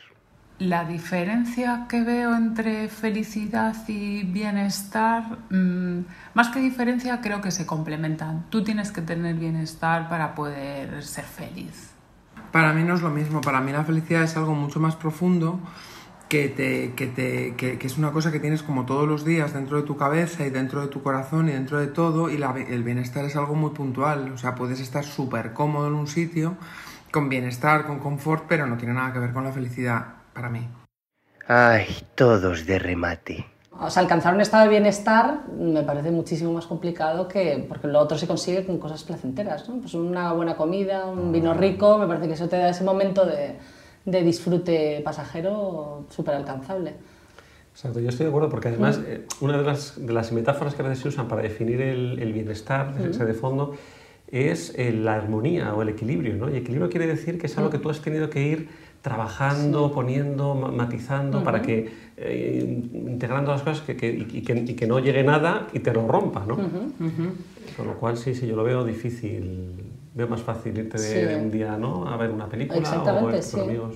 La 0.60 0.84
diferencia 0.84 1.86
que 1.88 2.04
veo 2.04 2.36
entre 2.36 2.90
felicidad 2.90 3.76
y 3.88 4.24
bienestar, 4.24 5.24
mm, 5.52 6.00
más 6.34 6.50
que 6.50 6.60
diferencia, 6.60 7.22
creo 7.22 7.42
que 7.42 7.52
se 7.52 7.66
complementan. 7.66 8.50
Tú 8.50 8.64
tienes 8.64 8.92
que 8.92 9.02
tener 9.02 9.36
bienestar 9.36 10.10
para 10.10 10.36
poder 10.36 11.04
ser 11.04 11.26
feliz. 11.26 11.97
Para 12.52 12.74
mí 12.74 12.84
no 12.84 12.96
es 12.96 13.02
lo 13.02 13.10
mismo, 13.10 13.42
para 13.42 13.62
mí 13.62 13.72
la 13.72 13.84
felicidad 13.84 14.24
es 14.24 14.38
algo 14.38 14.56
mucho 14.56 14.80
más 14.80 14.96
profundo 14.96 15.60
que, 16.30 16.50
te, 16.50 16.94
que, 16.96 17.08
te, 17.08 17.56
que, 17.56 17.78
es 17.86 17.98
una 17.98 18.12
cosa 18.12 18.32
que 18.32 18.40
tienes 18.40 18.64
como 18.64 18.86
todos 18.86 19.08
los 19.08 19.24
días 19.26 19.54
dentro 19.54 19.78
de 19.78 19.84
tu 19.84 19.98
cabeza 19.98 20.46
y 20.46 20.50
dentro 20.50 20.82
de 20.82 20.88
tu 20.88 21.02
corazón 21.04 21.50
y 21.50 21.54
dentro 21.54 21.80
de 21.80 21.88
todo 21.88 22.30
y 22.30 22.38
la- 22.38 22.56
el 22.58 22.84
bienestar 22.84 23.26
es 23.26 23.36
algo 23.36 23.56
muy 23.56 23.72
puntual, 23.72 24.32
o 24.34 24.38
sea, 24.38 24.56
puedes 24.56 24.80
estar 24.80 25.04
súper 25.06 25.54
cómodo 25.54 25.88
en 25.88 25.94
un 25.94 26.08
sitio 26.08 26.58
con 27.12 27.30
bienestar, 27.30 27.86
con 27.86 28.00
confort, 28.00 28.46
pero 28.48 28.68
no 28.68 28.78
tiene 28.78 28.94
nada 28.94 29.14
que 29.14 29.20
ver 29.20 29.34
con 29.34 29.44
la 29.44 29.52
felicidad 29.54 30.06
para 30.34 30.50
mí. 30.50 30.68
Ay, 31.48 31.88
todos 32.16 32.66
de 32.66 32.78
remate. 32.80 33.46
O 33.80 33.90
sea, 33.90 34.02
alcanzar 34.02 34.34
un 34.34 34.42
estado 34.42 34.64
de 34.64 34.70
bienestar 34.70 35.42
me 35.60 35.84
parece 35.84 36.10
muchísimo 36.12 36.52
más 36.54 36.66
complicado 36.66 37.28
que 37.28 37.64
porque 37.70 37.88
lo 37.88 38.00
otro 38.00 38.18
se 38.18 38.26
consigue 38.28 38.66
con 38.66 38.78
cosas 38.80 39.04
placenteras, 39.04 39.70
¿no? 39.70 39.78
Pues 39.80 39.94
una 39.94 40.34
buena 40.34 40.56
comida, 40.56 41.06
un 41.06 41.32
vino 41.32 41.54
rico, 41.54 41.98
me 41.98 42.08
parece 42.08 42.28
que 42.28 42.34
eso 42.34 42.48
te 42.50 42.58
da 42.58 42.70
ese 42.70 42.84
momento 42.84 43.26
de, 43.26 43.56
de 44.06 44.22
disfrute 44.24 45.02
pasajero 45.04 46.06
súper 46.10 46.36
alcanzable. 46.36 46.94
Exacto, 47.74 48.00
yo 48.00 48.10
estoy 48.10 48.26
de 48.26 48.30
acuerdo 48.32 48.50
porque 48.50 48.70
además 48.70 49.00
eh, 49.06 49.28
una 49.42 49.58
de 49.58 49.64
las, 49.64 49.94
de 50.04 50.12
las 50.12 50.32
metáforas 50.32 50.74
que 50.74 50.82
a 50.82 50.86
veces 50.88 51.04
se 51.04 51.10
usan 51.10 51.28
para 51.28 51.44
definir 51.44 51.80
el, 51.82 52.18
el 52.20 52.34
bienestar 52.34 52.96
ese 53.08 53.24
de 53.26 53.34
fondo 53.36 53.76
es 54.30 54.74
eh, 54.78 54.92
la 54.92 55.14
armonía 55.14 55.74
o 55.76 55.84
el 55.84 55.90
equilibrio, 55.90 56.36
¿no? 56.36 56.50
Y 56.50 56.58
equilibrio 56.58 56.90
quiere 56.90 57.06
decir 57.06 57.38
que 57.40 57.46
es 57.46 57.56
algo 57.58 57.70
que 57.70 57.78
tú 57.78 57.90
has 57.92 58.02
tenido 58.02 58.30
que 58.32 58.42
ir 58.42 58.70
trabajando, 59.04 59.92
poniendo, 59.94 60.56
ma- 60.56 60.72
matizando 60.72 61.44
para 61.44 61.62
que, 61.62 62.07
eh, 62.18 62.84
integrando 62.94 63.52
las 63.52 63.62
cosas 63.62 63.82
que, 63.82 63.96
que- 63.96 64.10
y, 64.10 64.42
que, 64.42 64.54
y 64.54 64.74
que 64.74 64.88
no 64.88 65.00
llegue 65.00 65.24
nada 65.24 65.68
y 65.74 65.80
te 65.80 65.94
lo 65.94 66.08
rompa, 66.08 66.46
¿no? 66.48 66.56
Con 66.56 67.88
lo 67.88 67.94
cual 68.00 68.18
sí, 68.18 68.34
sí, 68.34 68.48
yo 68.48 68.56
lo 68.56 68.64
veo 68.64 68.84
difícil 68.84 69.74
veo 70.16 70.28
más 70.28 70.42
fácil 70.42 70.76
irte 70.78 70.98
de, 71.00 71.08
Sí. 71.08 71.20
de 71.20 71.36
un 71.36 71.52
día 71.52 71.78
¿no? 71.78 72.08
a 72.10 72.18
ver 72.18 72.32
una 72.32 72.48
película 72.48 72.80
o 73.04 73.04
con 73.06 73.42
sí. 73.44 73.60
amigos. 73.60 73.96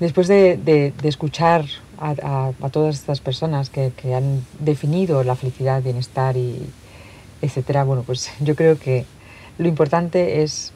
Después 0.00 0.26
de, 0.26 0.56
de- 0.56 0.92
de 1.00 1.08
escuchar 1.08 1.66
a, 1.98 2.14
a- 2.22 2.52
a 2.60 2.70
todas 2.70 2.94
estas 2.96 3.20
personas 3.20 3.68
que, 3.70 3.92
que 3.96 4.14
han 4.14 4.40
definido 4.58 5.22
la 5.22 5.36
felicidad, 5.36 5.82
bienestar 5.82 6.36
y 6.36 6.60
etcétera, 7.42 7.84
bueno, 7.84 8.02
pues 8.06 8.30
yo 8.40 8.56
creo 8.56 8.78
que 8.78 9.04
lo 9.58 9.68
importante 9.68 10.42
es 10.42 10.72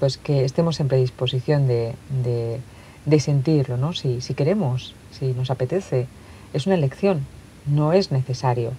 pues 0.00 0.16
que 0.18 0.44
estemos 0.44 0.78
en 0.80 0.86
predisposición 0.88 1.66
de, 1.66 1.94
de- 2.22 2.60
de 3.06 3.20
sentirlo, 3.20 3.78
¿no? 3.78 3.94
Si, 3.94 4.20
si 4.20 4.34
queremos, 4.34 4.94
si 5.10 5.26
nos 5.32 5.50
apetece, 5.50 6.06
es 6.52 6.66
una 6.66 6.76
elección, 6.76 7.26
no 7.66 7.92
es 7.92 8.10
necesario, 8.10 8.72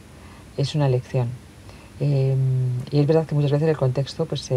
es 0.57 0.75
una 0.75 0.87
elección. 0.87 1.29
Eh, 1.99 2.35
y 2.91 2.99
es 2.99 3.07
verdad 3.07 3.25
que 3.25 3.35
muchas 3.35 3.51
veces 3.51 3.67
el 3.67 3.77
contexto 3.77 4.25
pues, 4.25 4.49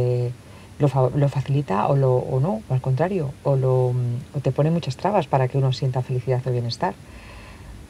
lo, 0.79 1.11
lo 1.15 1.29
facilita 1.29 1.89
o, 1.89 1.97
lo, 1.97 2.17
o 2.17 2.41
no, 2.41 2.63
o 2.69 2.75
al 2.75 2.81
contrario, 2.81 3.31
o, 3.45 3.57
lo, 3.57 3.89
o 4.35 4.41
te 4.43 4.53
pone 4.53 4.71
muchas 4.71 4.97
trabas 4.97 5.27
para 5.27 5.49
que 5.49 5.59
uno 5.59 5.73
sienta 5.73 6.03
felicidad 6.03 6.43
o 6.47 6.51
bienestar. 6.51 6.95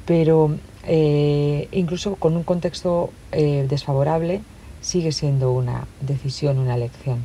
Pero 0.06 0.56
eh, 0.84 1.68
incluso 1.72 2.16
con 2.16 2.36
un 2.36 2.42
contexto 2.42 3.10
eh, 3.30 3.66
desfavorable 3.68 4.40
sigue 4.80 5.12
siendo 5.12 5.52
una 5.52 5.86
decisión, 6.00 6.58
una 6.58 6.74
elección. 6.74 7.24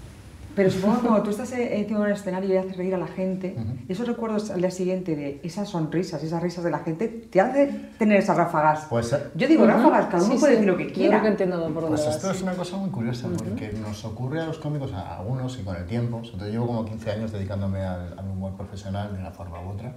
Pero 0.57 0.69
supongo 0.71 0.95
que 1.01 1.01
cuando 1.07 1.23
tú 1.23 1.29
estás 1.29 1.51
eh, 1.53 1.79
encima 1.79 1.99
de 1.99 2.05
un 2.07 2.11
escenario 2.11 2.53
y 2.53 2.57
haces 2.57 2.75
reír 2.75 2.93
a 2.95 2.97
la 2.97 3.07
gente, 3.07 3.55
Ujú. 3.57 3.67
esos 3.87 4.07
recuerdos 4.07 4.49
al 4.51 4.59
día 4.59 4.71
siguiente 4.71 5.15
de 5.15 5.39
esas 5.43 5.69
sonrisas, 5.69 6.21
esas 6.23 6.41
risas 6.43 6.63
de 6.65 6.71
la 6.71 6.79
gente, 6.79 7.07
te 7.07 7.39
hace 7.39 7.71
tener 7.99 8.17
esas 8.17 8.35
ráfagas. 8.35 8.87
Pues, 8.89 9.13
eh, 9.13 9.19
Yo 9.35 9.47
digo 9.47 9.63
Ujú. 9.63 9.71
ráfagas, 9.71 10.07
cada 10.07 10.23
uno 10.23 10.33
Sí, 10.33 10.39
puede 10.39 10.53
sí. 10.53 10.59
decir 10.59 10.71
lo 10.73 10.77
que 10.77 10.87
Yo 10.87 10.93
quiera. 10.93 11.09
creo 11.11 11.21
que 11.21 11.27
entiendo 11.29 11.57
por 11.73 11.83
dónde 11.83 11.89
Pues 11.89 12.05
vas, 12.07 12.15
esto 12.15 12.31
es 12.31 12.41
una 12.41 12.53
cosa 12.55 12.75
muy 12.77 12.89
curiosa 12.89 13.29
porque 13.37 13.71
nos 13.79 14.03
ocurre 14.03 14.41
a 14.41 14.47
los 14.47 14.57
cómicos, 14.57 14.91
a 14.93 15.19
algunos 15.19 15.57
y 15.59 15.63
con 15.63 15.75
el 15.75 15.85
tiempo. 15.85 16.21
Todo 16.23 16.49
llevo 16.49 16.67
como 16.67 16.83
15 16.85 17.11
años 17.11 17.31
dedicándome 17.31 17.81
al, 17.81 18.17
al 18.17 18.25
humor 18.27 18.53
profesional 18.57 19.13
de 19.13 19.19
una 19.19 19.31
forma 19.31 19.61
u 19.61 19.69
otra. 19.69 19.93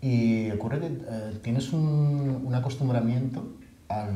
Y 0.00 0.50
ocurre 0.50 0.80
que 0.80 0.86
eh, 0.86 1.38
tienes 1.42 1.72
un, 1.72 2.42
un 2.44 2.54
acostumbramiento 2.54 3.54
al, 3.88 4.10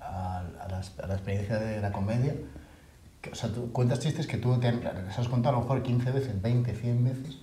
al- 0.00 0.56
a, 0.60 0.68
la, 0.70 0.82
a 1.02 1.06
la 1.06 1.14
experiencia 1.14 1.58
de 1.58 1.80
la 1.80 1.90
comedia. 1.92 2.34
Que, 3.24 3.30
o 3.30 3.34
sea, 3.34 3.50
tú 3.50 3.72
cuentas 3.72 4.00
chistes 4.00 4.26
que 4.26 4.36
tú 4.36 4.58
te 4.60 4.70
les 4.70 5.18
has 5.18 5.28
contado 5.28 5.56
a 5.56 5.58
lo 5.58 5.62
mejor 5.62 5.82
15 5.82 6.10
veces, 6.12 6.42
20, 6.42 6.74
100 6.74 7.04
veces 7.04 7.38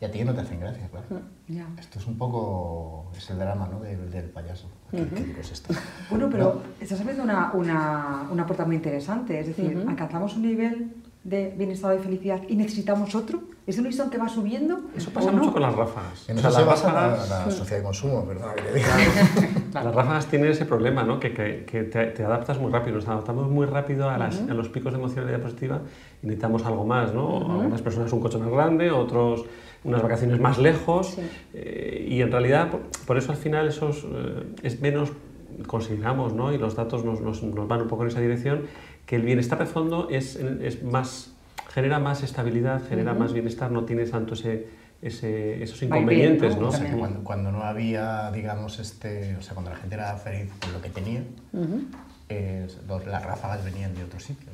y 0.00 0.04
a 0.04 0.10
ti 0.10 0.24
no 0.24 0.34
te 0.34 0.40
hacen 0.40 0.58
gracia, 0.58 0.88
claro. 0.88 1.06
Ya. 1.46 1.68
Esto 1.78 1.98
es 2.00 2.06
un 2.06 2.16
poco, 2.16 3.12
es 3.16 3.30
el 3.30 3.38
drama 3.38 3.68
¿no? 3.70 3.80
del, 3.80 4.10
del 4.10 4.24
payaso. 4.24 4.66
¿Qué, 4.90 5.06
qué 5.06 5.22
digo 5.22 5.40
es 5.40 5.52
esto? 5.52 5.72
Bueno, 6.10 6.28
pero 6.30 6.62
estás 6.80 7.00
abriendo 7.00 7.22
una, 7.22 7.52
una, 7.52 8.26
una 8.30 8.46
puerta 8.46 8.64
muy 8.64 8.76
interesante. 8.76 9.38
Es 9.38 9.48
decir, 9.48 9.84
alcanzamos 9.86 10.34
un 10.36 10.42
nivel 10.42 10.94
de 11.22 11.54
bienestar 11.56 11.94
y 11.96 12.02
felicidad 12.02 12.40
y 12.48 12.56
necesitamos 12.56 13.14
otro. 13.14 13.42
¿Es 13.70 13.78
un 13.78 13.84
listón 13.84 14.10
que 14.10 14.18
va 14.18 14.28
subiendo? 14.28 14.80
Eso 14.96 15.10
pasa 15.10 15.30
mucho 15.30 15.52
con 15.52 15.62
las 15.62 15.74
ráfagas. 15.74 16.28
En 16.28 16.36
O 16.36 16.40
eso 16.40 16.50
sea, 16.50 16.60
se 16.60 16.66
las 16.66 16.82
basa 16.82 16.92
la, 16.92 17.16
ráfagas- 17.16 17.46
la 17.46 17.50
sociedad 17.52 17.78
de 17.78 17.84
consumo, 17.84 18.26
¿verdad? 18.26 18.48
Las 19.72 19.94
ráfagas 19.94 20.26
tienen 20.26 20.50
ese 20.50 20.64
problema, 20.66 21.04
¿no? 21.04 21.20
que, 21.20 21.32
que- 21.32 21.64
que 21.64 21.84
te, 21.84 22.06
te 22.06 22.24
adaptas 22.24 22.58
muy 22.58 22.72
rápido, 22.72 22.96
nos 22.96 23.06
adaptamos 23.06 23.48
muy 23.48 23.66
rápido 23.66 24.10
a, 24.10 24.18
las- 24.18 24.40
a 24.40 24.54
los 24.54 24.68
picos 24.68 24.92
de 24.92 24.98
emocionalidad 24.98 25.40
positiva 25.40 25.82
y 26.20 26.26
necesitamos 26.26 26.64
algo 26.66 26.84
más. 26.84 27.14
¿no? 27.14 27.36
Algunas 27.52 27.80
personas 27.80 28.12
un 28.12 28.18
coche 28.20 28.38
más 28.38 28.50
grande, 28.50 28.90
otros 28.90 29.44
unas 29.84 30.02
vacaciones 30.02 30.40
más 30.40 30.58
lejos 30.58 31.06
Sí. 31.14 31.22
eh, 31.54 32.06
y 32.10 32.20
en 32.22 32.32
realidad 32.32 32.70
por, 32.72 32.80
por 33.06 33.16
eso 33.18 33.30
al 33.30 33.38
final 33.38 33.68
esos 33.68 34.04
eh, 34.04 34.52
es 34.64 34.80
menos 34.80 35.12
consideramos 35.68 36.32
¿no? 36.34 36.52
y 36.52 36.58
los 36.58 36.74
datos 36.74 37.04
nos, 37.04 37.20
nos- 37.20 37.42
nos 37.44 37.68
van 37.68 37.82
un 37.82 37.88
poco 37.88 38.02
en 38.02 38.08
esa 38.08 38.20
dirección 38.20 38.62
que 39.06 39.14
el 39.16 39.22
bienestar 39.22 39.58
de 39.60 39.66
fondo 39.66 40.08
es, 40.10 40.34
es 40.36 40.82
más 40.82 41.32
genera 41.72 41.98
más 41.98 42.22
estabilidad 42.22 42.82
genera 42.88 43.14
más 43.14 43.32
bienestar 43.32 43.70
no 43.70 43.84
tiene 43.84 44.04
tanto 44.06 44.34
ese, 44.34 44.66
ese- 45.02 45.62
esos 45.62 45.80
inconvenientes 45.82 46.54
¿no? 46.56 46.62
¿no? 46.62 46.68
O 46.68 46.72
sea, 46.72 46.80
que 46.90 46.96
cuando, 46.98 47.24
cuando 47.24 47.52
no 47.52 47.62
había, 47.62 48.30
digamos, 48.32 48.78
este, 48.78 49.36
o 49.36 49.42
sea, 49.42 49.54
cuando 49.54 49.70
la 49.70 49.76
gente 49.76 49.94
era 49.94 50.16
feliz 50.16 50.50
con 50.60 50.72
lo 50.72 50.80
que 50.82 50.88
tenía, 50.90 51.22
eh, 52.28 52.66
los- 52.88 53.06
las 53.06 53.24
ráfagas 53.24 53.64
venían 53.64 53.94
de 53.94 54.04
otro 54.04 54.20
sitio. 54.20 54.48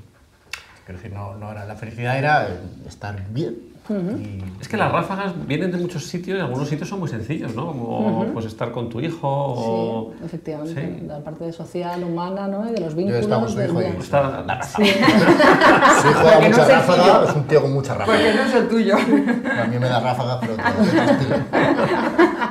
Quiero 0.84 1.00
decir, 1.00 1.12
no, 1.14 1.34
no 1.36 1.50
era, 1.52 1.64
la 1.64 1.74
felicidad 1.74 2.16
era 2.18 2.48
estar 2.86 3.20
bien. 3.30 3.56
Y- 3.90 4.42
Es 4.60 4.68
que 4.68 4.76
las 4.76 4.90
ráfagas 4.90 5.32
vienen 5.46 5.70
de 5.72 5.78
muchos 5.78 6.04
sitios 6.04 6.38
y 6.38 6.40
algunos 6.40 6.68
sitios 6.68 6.88
son 6.88 6.98
muy 7.00 7.08
sencillos, 7.08 7.54
¿no? 7.54 7.66
Como 7.66 8.24
pues 8.32 8.46
estar 8.46 8.72
con 8.72 8.88
tu 8.88 9.00
hijo 9.00 9.28
o... 9.28 10.12
Sí, 10.18 10.24
efectivamente, 10.24 10.96
Sí. 11.00 11.06
la 11.06 11.18
parte 11.20 11.52
social, 11.52 12.02
humana, 12.04 12.48
¿no? 12.48 12.68
Y 12.68 12.72
de 12.72 12.80
los 12.80 12.90
Yo 12.92 12.96
vínculos. 12.96 13.20
estaba 13.22 13.42
con 13.42 13.50
su 13.52 13.62
hijo 13.62 13.80
y 13.80 13.84
la 13.84 13.90
ráfaga. 13.92 14.64
su 14.74 14.82
hijo 14.82 16.24
da 16.24 16.34
no 16.40 16.48
mucha 16.48 16.62
es 16.62 16.68
ráfaga, 16.68 17.24
es 17.28 17.36
un 17.36 17.44
tío 17.44 17.62
con 17.62 17.72
mucha 17.72 17.94
ráfaga. 17.94 18.18
Porque 18.18 18.34
no 18.34 18.42
es 18.42 18.54
el 18.54 18.68
tuyo. 18.68 18.94
A 18.96 19.64
mí 19.66 19.78
me 19.78 19.88
da 19.88 20.00
ráfaga, 20.00 20.40
pero 20.40 20.56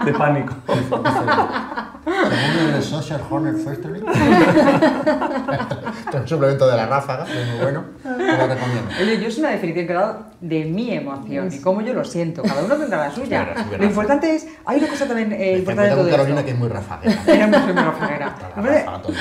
de 0.05 0.13
pánico. 0.13 0.53
Según 2.05 2.73
el 2.75 2.83
Social 2.83 3.19
Hornet 3.29 3.57
Factory, 3.57 3.99
un 6.25 6.29
suplemento 6.29 6.67
de 6.67 6.75
la 6.75 6.87
ráfaga, 6.87 7.25
que 7.25 7.39
es 7.41 7.47
muy 7.47 7.59
bueno, 7.59 7.85
te 8.01 8.09
lo 8.09 8.47
recomiendo. 8.47 8.89
Oye, 8.99 9.21
yo 9.21 9.27
es 9.27 9.37
una 9.37 9.51
definición 9.51 9.85
que 9.85 9.93
he 9.93 9.95
dado 9.95 10.25
de 10.41 10.65
mi 10.65 10.91
emoción 10.91 11.53
y 11.53 11.59
cómo 11.59 11.81
yo 11.81 11.93
lo 11.93 12.03
siento. 12.03 12.41
Cada 12.43 12.63
uno 12.63 12.75
tendrá 12.75 12.97
la 13.07 13.11
suya. 13.11 13.53
Claro, 13.53 13.77
Lo 13.77 13.85
importante 13.85 14.35
es. 14.35 14.47
Hay 14.65 14.79
una 14.79 14.87
cosa 14.87 15.07
también 15.07 15.31
eh, 15.33 15.57
importante 15.59 15.91
de 15.91 15.95
todo 16.01 16.09
Carolina, 16.09 16.39
esto. 16.39 16.45
que 16.45 16.51
es 16.51 16.57
muy 16.57 16.67
rafaguera. 16.69 17.21
Era 17.27 17.47
muy, 17.47 17.73
muy 17.73 17.83
ráfaga 17.83 18.15
el. 18.57 19.15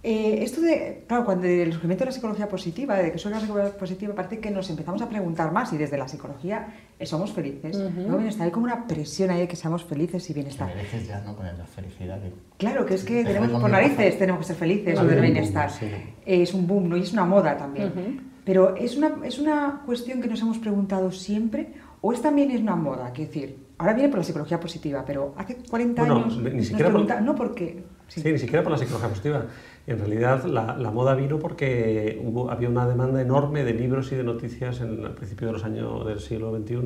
Eh, 0.00 0.44
esto 0.44 0.60
de, 0.60 1.02
claro, 1.08 1.24
cuando 1.24 1.46
el 1.46 1.72
surgimiento 1.72 2.04
de 2.04 2.06
la 2.10 2.12
psicología 2.12 2.48
positiva, 2.48 2.96
de 2.96 3.10
que 3.10 3.18
soy 3.18 3.32
la 3.32 3.40
psicología 3.40 3.76
positiva, 3.76 4.14
parece 4.14 4.38
que 4.38 4.48
nos 4.50 4.70
empezamos 4.70 5.02
a 5.02 5.08
preguntar 5.08 5.50
más 5.52 5.72
y 5.72 5.76
desde 5.76 5.98
la 5.98 6.06
psicología 6.06 6.68
eh, 7.00 7.04
somos 7.04 7.32
felices. 7.32 7.76
Luego 7.96 8.18
bienestar, 8.18 8.44
hay 8.46 8.52
como 8.52 8.66
una 8.66 8.86
presión 8.86 9.30
ahí 9.30 9.40
de 9.40 9.48
que 9.48 9.56
seamos 9.56 9.84
felices 9.84 10.22
y 10.24 10.28
Te 10.28 10.34
bienestar. 10.34 10.68
mereces 10.68 11.08
ya, 11.08 11.20
¿no? 11.22 11.34
Con 11.34 11.46
la 11.46 11.52
felicidad. 11.66 12.20
Que... 12.22 12.32
Claro, 12.58 12.86
que 12.86 12.94
es 12.94 13.02
que 13.02 13.24
Te 13.24 13.32
tenemos 13.34 13.60
por 13.60 13.68
narices, 13.70 14.16
tenemos 14.18 14.40
que 14.42 14.46
ser 14.46 14.56
felices 14.56 14.94
Es 14.94 15.00
o 15.00 15.02
del 15.04 15.14
un 15.18 15.22
boom, 15.24 15.32
bienestar. 15.32 15.70
sí. 15.70 15.86
Eh, 15.86 16.42
es 16.42 16.54
un 16.54 16.66
boom, 16.68 16.88
¿no? 16.90 16.96
Y 16.96 17.00
es 17.02 17.12
una 17.12 17.24
moda 17.24 17.56
también. 17.56 18.20
Pero 18.44 18.76
¿es 18.76 18.96
una, 18.96 19.16
¿es 19.24 19.38
una 19.40 19.82
cuestión 19.84 20.22
que 20.22 20.28
nos 20.28 20.40
hemos 20.40 20.58
preguntado 20.58 21.10
siempre 21.10 21.72
o 22.00 22.12
es 22.12 22.22
también 22.22 22.52
es 22.52 22.60
una 22.60 22.76
moda? 22.76 23.10
Quiero 23.12 23.32
decir, 23.32 23.56
ahora 23.78 23.94
viene 23.94 24.08
por 24.10 24.18
la 24.18 24.24
psicología 24.24 24.60
positiva, 24.60 25.02
pero 25.04 25.34
hace 25.36 25.56
40 25.56 26.02
Bueno, 26.02 26.16
años 26.24 26.38
ni 26.38 26.50
nos 26.52 26.66
siquiera 26.66 26.84
por- 26.90 27.04
pregunta- 27.04 27.20
no 27.20 27.34
porque... 27.34 27.82
sí. 28.06 28.20
Sí, 28.22 28.32
ni 28.32 28.38
siquiera 28.38 28.62
por 28.62 28.70
la 28.72 28.78
psicología 28.78 29.08
positiva. 29.08 29.44
En 29.88 29.98
realidad, 29.98 30.44
la, 30.44 30.76
la 30.76 30.90
moda 30.90 31.14
vino 31.14 31.38
porque 31.38 32.20
hubo, 32.22 32.50
había 32.50 32.68
una 32.68 32.86
demanda 32.86 33.22
enorme 33.22 33.64
de 33.64 33.72
libros 33.72 34.12
y 34.12 34.16
de 34.16 34.22
noticias 34.22 34.80
en, 34.82 35.04
al 35.04 35.14
principio 35.14 35.46
de 35.46 35.54
los 35.54 35.64
años 35.64 36.04
del 36.06 36.20
siglo 36.20 36.54
XXI 36.54 36.78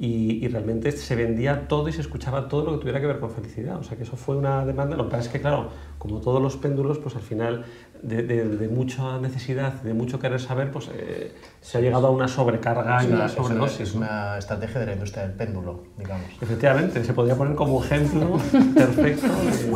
y, 0.00 0.44
y 0.44 0.48
realmente 0.48 0.90
se 0.92 1.14
vendía 1.16 1.68
todo 1.68 1.88
y 1.88 1.92
se 1.92 2.00
escuchaba 2.00 2.48
todo 2.48 2.64
lo 2.64 2.72
que 2.72 2.78
tuviera 2.78 2.98
que 3.00 3.06
ver 3.06 3.20
con 3.20 3.30
felicidad. 3.30 3.76
O 3.78 3.82
sea 3.84 3.96
que 3.98 4.04
eso 4.04 4.16
fue 4.16 4.36
una 4.36 4.64
demanda. 4.64 4.96
Lo 4.96 5.04
que 5.04 5.10
pasa 5.10 5.24
es 5.24 5.28
que, 5.28 5.40
claro, 5.42 5.68
como 5.98 6.20
todos 6.20 6.40
los 6.40 6.56
péndulos, 6.56 6.98
pues 6.98 7.14
al 7.14 7.22
final 7.22 7.64
de, 8.02 8.22
de- 8.22 8.48
de 8.56 8.68
mucha 8.68 9.18
necesidad, 9.20 9.82
de 9.82 9.92
mucho 9.94 10.18
querer 10.18 10.40
saber, 10.40 10.70
pues 10.70 10.90
eh, 10.94 11.32
se 11.60 11.76
ha 11.78 11.80
llegado 11.82 12.06
a 12.06 12.10
una 12.10 12.26
sobrecarga 12.28 12.98
Es 13.00 13.04
y 13.04 13.06
una, 13.08 13.16
una 13.16 13.26
es 13.26 13.32
una- 13.36 13.44
sobredosis. 13.48 13.80
es 13.80 13.94
una 13.94 14.38
estrategia 14.38 14.80
de 14.80 14.86
la 14.86 14.92
industria 14.94 15.22
del 15.26 15.36
péndulo, 15.36 15.84
digamos. 15.98 16.24
Efectivamente, 16.40 17.04
se 17.04 17.12
podría 17.12 17.34
poner 17.36 17.54
como 17.54 17.84
ejemplo 17.84 18.38
perfecto. 18.74 19.26
de- 19.26 19.74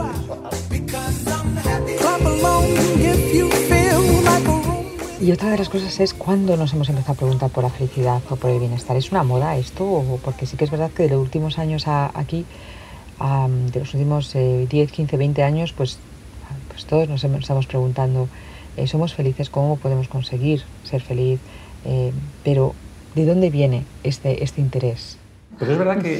Y 5.28 5.32
otra 5.32 5.50
de 5.50 5.58
las 5.58 5.68
cosas 5.68 6.00
es 6.00 6.14
cuándo 6.14 6.56
nos 6.56 6.72
hemos 6.72 6.88
empezado 6.88 7.12
a 7.12 7.16
preguntar 7.16 7.50
por 7.50 7.62
la 7.62 7.68
felicidad 7.68 8.22
o 8.30 8.36
por 8.36 8.50
el 8.50 8.60
bienestar. 8.60 8.96
¿Es 8.96 9.10
una 9.10 9.24
moda 9.24 9.58
esto? 9.58 10.18
Porque 10.24 10.46
sí 10.46 10.56
que 10.56 10.64
es 10.64 10.70
verdad 10.70 10.90
que 10.90 11.02
de 11.02 11.10
los 11.10 11.20
últimos 11.20 11.58
años 11.58 11.84
aquí, 11.86 12.46
de 13.18 13.78
los 13.78 13.92
últimos 13.92 14.34
eh, 14.34 14.66
10, 14.70 14.90
15, 14.90 15.16
20 15.18 15.42
años, 15.42 15.74
pues, 15.74 15.98
pues 16.68 16.86
todos 16.86 17.10
nos 17.10 17.22
estamos 17.22 17.66
preguntando, 17.66 18.28
eh, 18.78 18.86
¿somos 18.86 19.12
felices? 19.12 19.50
¿Cómo 19.50 19.76
podemos 19.76 20.08
conseguir 20.08 20.62
ser 20.84 21.02
feliz? 21.02 21.40
Eh, 21.84 22.12
pero, 22.42 22.74
¿de 23.14 23.26
dónde 23.26 23.50
viene 23.50 23.84
este, 24.04 24.42
este 24.42 24.62
interés? 24.62 25.18
Pero 25.56 25.72
es 25.72 25.78
verdad 25.78 26.00
que, 26.02 26.18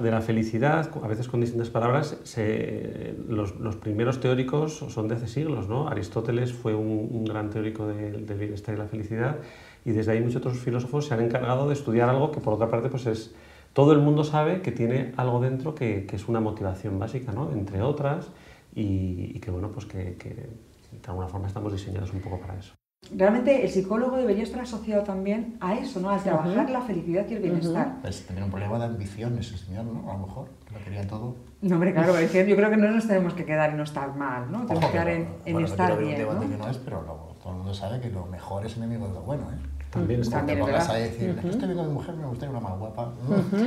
de 0.00 0.10
la- 0.10 0.20
felicidad, 0.20 0.90
a 1.02 1.08
veces 1.08 1.28
con 1.28 1.40
distintas 1.40 1.70
palabras, 1.70 2.18
se- 2.24 3.14
los, 3.28 3.58
los 3.58 3.76
primeros 3.76 4.20
teóricos 4.20 4.74
son 4.88 5.08
de 5.08 5.14
hace 5.16 5.26
siglos. 5.28 5.68
¿no? 5.68 5.88
Aristóteles 5.88 6.52
fue 6.52 6.74
un, 6.74 7.24
gran 7.24 7.50
teórico 7.50 7.86
de- 7.86 8.12
del 8.12 8.38
bienestar 8.38 8.74
y 8.74 8.78
la 8.78 8.86
felicidad 8.86 9.36
y 9.84 9.92
desde 9.92 10.12
ahí 10.12 10.20
muchos 10.20 10.36
otros 10.36 10.58
filósofos 10.58 11.06
se 11.06 11.14
han 11.14 11.20
encargado 11.22 11.66
de 11.68 11.74
estudiar 11.74 12.08
algo 12.08 12.30
que 12.32 12.40
por 12.40 12.54
otra 12.54 12.68
parte 12.68 12.88
pues 12.88 13.06
es... 13.06 13.34
Todo 13.72 13.92
el 13.92 13.98
mundo 13.98 14.24
sabe 14.24 14.62
que 14.62 14.72
tiene 14.72 15.12
algo 15.16 15.38
dentro 15.40 15.74
que, 15.74 16.06
es 16.10 16.28
una 16.28 16.40
motivación 16.40 16.98
básica, 16.98 17.32
¿no? 17.32 17.52
entre 17.52 17.82
otras, 17.82 18.30
y, 18.74 19.32
y 19.36 19.40
que 19.40 19.50
bueno, 19.50 19.70
pues 19.70 19.84
que, 19.84 20.16
que 20.16 20.30
de 20.30 21.08
alguna 21.08 21.28
forma 21.28 21.46
estamos 21.46 21.72
diseñados 21.72 22.12
un 22.12 22.20
poco 22.20 22.40
para 22.40 22.58
eso. 22.58 22.72
Realmente 23.14 23.62
el 23.64 23.70
psicólogo 23.70 24.16
debería 24.16 24.42
estar 24.42 24.60
asociado 24.60 25.02
también 25.02 25.56
a 25.60 25.74
eso, 25.74 26.00
¿no? 26.00 26.10
A 26.10 26.18
trabajar 26.18 26.70
la 26.70 26.80
felicidad 26.80 27.26
y 27.28 27.34
el 27.34 27.42
bienestar. 27.42 27.96
Es 28.04 28.26
tener 28.26 28.42
un 28.42 28.50
problema 28.50 28.78
de 28.78 28.84
ambición 28.86 29.38
ese 29.38 29.56
señor, 29.58 29.84
¿no? 29.84 30.10
A 30.10 30.14
lo 30.14 30.26
mejor, 30.26 30.48
que 30.66 30.74
lo 30.74 30.80
quería 30.84 31.06
todo. 31.06 31.34
No, 31.62 31.74
hombre, 31.76 31.92
claro, 31.94 32.16
es 32.18 32.30
que 32.30 32.46
yo 32.46 32.56
creo 32.56 32.70
que 32.70 32.76
no 32.76 32.90
nos 32.90 33.06
tenemos 33.06 33.34
que 33.34 33.44
quedar 33.44 33.70
en 33.70 33.76
no 33.78 33.82
estar 33.84 34.14
mal, 34.14 34.50
¿no? 34.50 34.66
Tenemos 34.66 34.86
que 34.86 34.92
quedar 34.92 35.06
que 35.06 35.14
en, 35.16 35.22
no- 35.24 35.28
en 35.46 35.52
bueno, 35.52 35.60
no 35.60 35.72
estar 35.72 35.92
abrir 35.92 36.06
bien, 36.08 36.20
un 36.20 36.26
debate 36.28 36.44
¿no? 36.46 36.50
que 36.52 36.58
no 36.64 36.70
es, 36.70 36.78
pero 36.78 37.02
luego 37.02 37.36
todo 37.42 37.52
el 37.52 37.58
mundo 37.58 37.74
sabe 37.74 38.00
que 38.00 38.10
lo 38.10 38.26
mejor 38.26 38.66
es 38.66 38.76
enemigo 38.76 39.06
de 39.08 39.14
lo 39.14 39.22
bueno, 39.22 39.44
¿eh? 39.52 39.56
También 39.90 40.20
está. 40.20 40.38
Cuando 40.44 40.52
te 40.52 40.58
También 40.58 40.76
es 40.76 40.84
pongas 40.84 40.90
a 40.90 40.94
decir, 40.94 41.40
estoy 41.44 41.64
viendo 41.68 41.82
a 41.82 41.86
mi 41.86 41.92
mujer, 41.92 42.14
me 42.16 42.26
gustaría 42.26 42.50
una 42.50 42.60
más 42.68 42.78
guapa. 42.78 43.12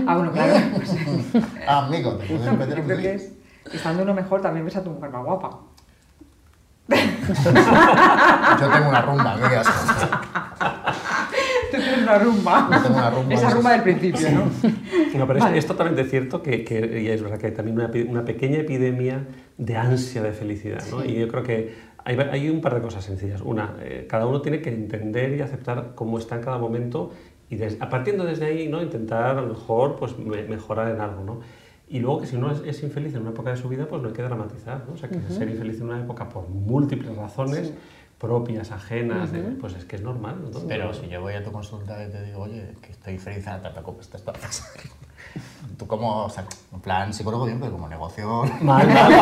Ah, 0.06 0.16
bueno, 0.18 0.32
claro. 0.32 0.54
Pues, 0.76 1.44
Ah, 1.68 1.86
amigo, 1.88 2.12
te 2.16 2.26
puedes 2.28 2.58
meter 2.58 2.80
un 2.82 2.88
que 2.88 3.14
es, 3.16 3.34
estando 3.74 4.04
uno 4.04 4.14
mejor, 4.14 4.42
también 4.42 4.66
ves 4.66 4.76
a 4.76 4.84
tu 4.84 4.92
mujer 4.92 5.10
más 5.10 5.24
guapa. 5.26 5.60
Yo 7.34 8.70
tengo 8.70 8.90
una 8.90 9.02
rumba, 9.02 9.34
amigas. 9.34 9.68
Tú 11.72 11.78
tienes 11.78 12.02
una 12.04 12.18
rumba. 12.20 12.70
Yo 12.72 12.82
tengo 12.82 12.98
una 12.98 13.10
rumba. 13.12 13.34
Esa 13.36 13.50
rumba 13.52 13.72
del 13.74 13.84
principio, 13.84 14.30
¿no? 14.32 14.44
No, 15.20 15.28
pero 15.28 15.40
es- 15.40 15.46
Vale. 15.46 15.58
es, 15.58 15.66
totalmente 15.68 16.04
cierto 16.06 16.42
que, 16.42 16.64
que- 16.64 17.02
y 17.02 17.08
es 17.08 17.22
verdad 17.22 17.38
que 17.38 17.48
hay 17.48 17.54
también 17.54 17.78
una, 17.80 17.92
una 18.10 18.26
pequeña 18.26 18.60
epidemia 18.60 19.26
de 19.58 19.76
ansia 19.78 20.22
de 20.24 20.32
felicidad, 20.32 20.84
¿no? 20.92 21.04
Y 21.04 21.16
yo 21.16 21.28
creo 21.28 21.44
que 21.44 21.76
hay, 22.06 22.18
hay 22.32 22.50
un 22.50 22.62
par 22.62 22.76
de 22.76 22.82
cosas 22.82 23.04
sencillas. 23.04 23.42
Una, 23.42 23.76
eh, 23.82 24.08
cada 24.10 24.26
uno 24.26 24.42
tiene 24.42 24.62
que 24.62 24.70
entender 24.70 25.36
y 25.36 25.42
aceptar 25.42 25.92
cómo 25.96 26.18
está 26.18 26.36
en 26.36 26.42
cada 26.42 26.58
momento 26.58 27.12
y 27.50 27.56
des- 27.58 27.78
a 27.82 27.90
partiendo 27.90 28.26
desde 28.26 28.46
ahí, 28.46 28.68
¿no? 28.68 28.82
Intentar 28.82 29.38
a 29.38 29.42
lo 29.42 29.48
mejor 29.48 29.96
pues, 29.98 30.18
me- 30.18 30.44
mejorar 30.44 30.90
en 30.92 31.02
algo, 31.02 31.24
¿no? 31.24 31.40
Y 31.90 32.00
luego 32.00 32.22
que 32.22 32.28
si 32.28 32.36
uno 32.36 32.52
es, 32.52 32.62
es 32.66 32.84
infeliz 32.84 33.16
en 33.16 33.22
una 33.22 33.32
época 33.32 33.50
de 33.50 33.58
su 33.58 33.68
vida, 33.68 33.88
pues 33.88 34.02
no 34.02 34.10
hay 34.10 34.14
que 34.14 34.22
dramatizar, 34.22 34.84
¿no? 34.88 34.94
O 34.94 34.98
sea, 34.98 35.10
que 35.10 35.20
ser 35.34 35.50
infeliz 35.50 35.78
en 35.82 35.90
una 35.90 36.00
época 36.00 36.30
por 36.30 36.48
múltiples 36.48 37.16
razones, 37.16 37.74
propias, 38.20 38.72
ajenas, 38.72 39.32
de- 39.32 39.40
pues 39.60 39.74
es 39.76 39.86
que 39.86 39.96
es 39.96 40.02
normal, 40.04 40.36
¿no? 40.44 40.50
Pero 40.68 40.94
si 40.94 41.08
yo 41.08 41.22
voy 41.22 41.34
a 41.34 41.44
tu 41.44 41.52
consulta 41.52 42.04
y 42.06 42.12
te 42.12 42.22
digo, 42.24 42.42
oye, 42.42 42.76
que 42.82 42.92
estoy 42.92 43.18
feliz, 43.18 43.48
ah, 43.48 43.60
te 43.62 43.70
preocupes, 43.70 44.10
te 44.10 44.18
está 44.18 44.34
pasando. 44.34 44.84
Tú 45.78 45.88
como, 45.88 46.26
o 46.26 46.30
sea, 46.30 46.44
en 46.74 46.80
plan 46.82 47.14
psicólogo 47.14 47.46
bien, 47.46 47.60
pero 47.60 47.72
como 47.72 47.88
negocio... 47.88 48.44
Mal, 48.62 48.88
mal, 48.88 49.14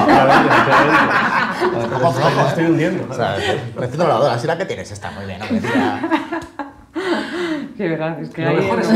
estoy 2.48 2.66
hundiendo. 2.66 3.08
O 3.10 3.14
sea, 3.14 3.36
recién 3.76 4.02
habladora, 4.02 4.34
así 4.34 4.48
la 4.48 4.58
que 4.58 4.66
tienes 4.66 4.92
está 4.92 5.12
muy 5.12 5.26
bien, 5.26 5.42
hombre, 5.42 5.60
tía. 5.60 6.10
Sí, 7.78 7.84
verdad, 7.84 8.20
es 8.20 8.30
que 8.32 8.42
Lo 8.44 8.54
mejor 8.54 8.80
es. 8.80 8.90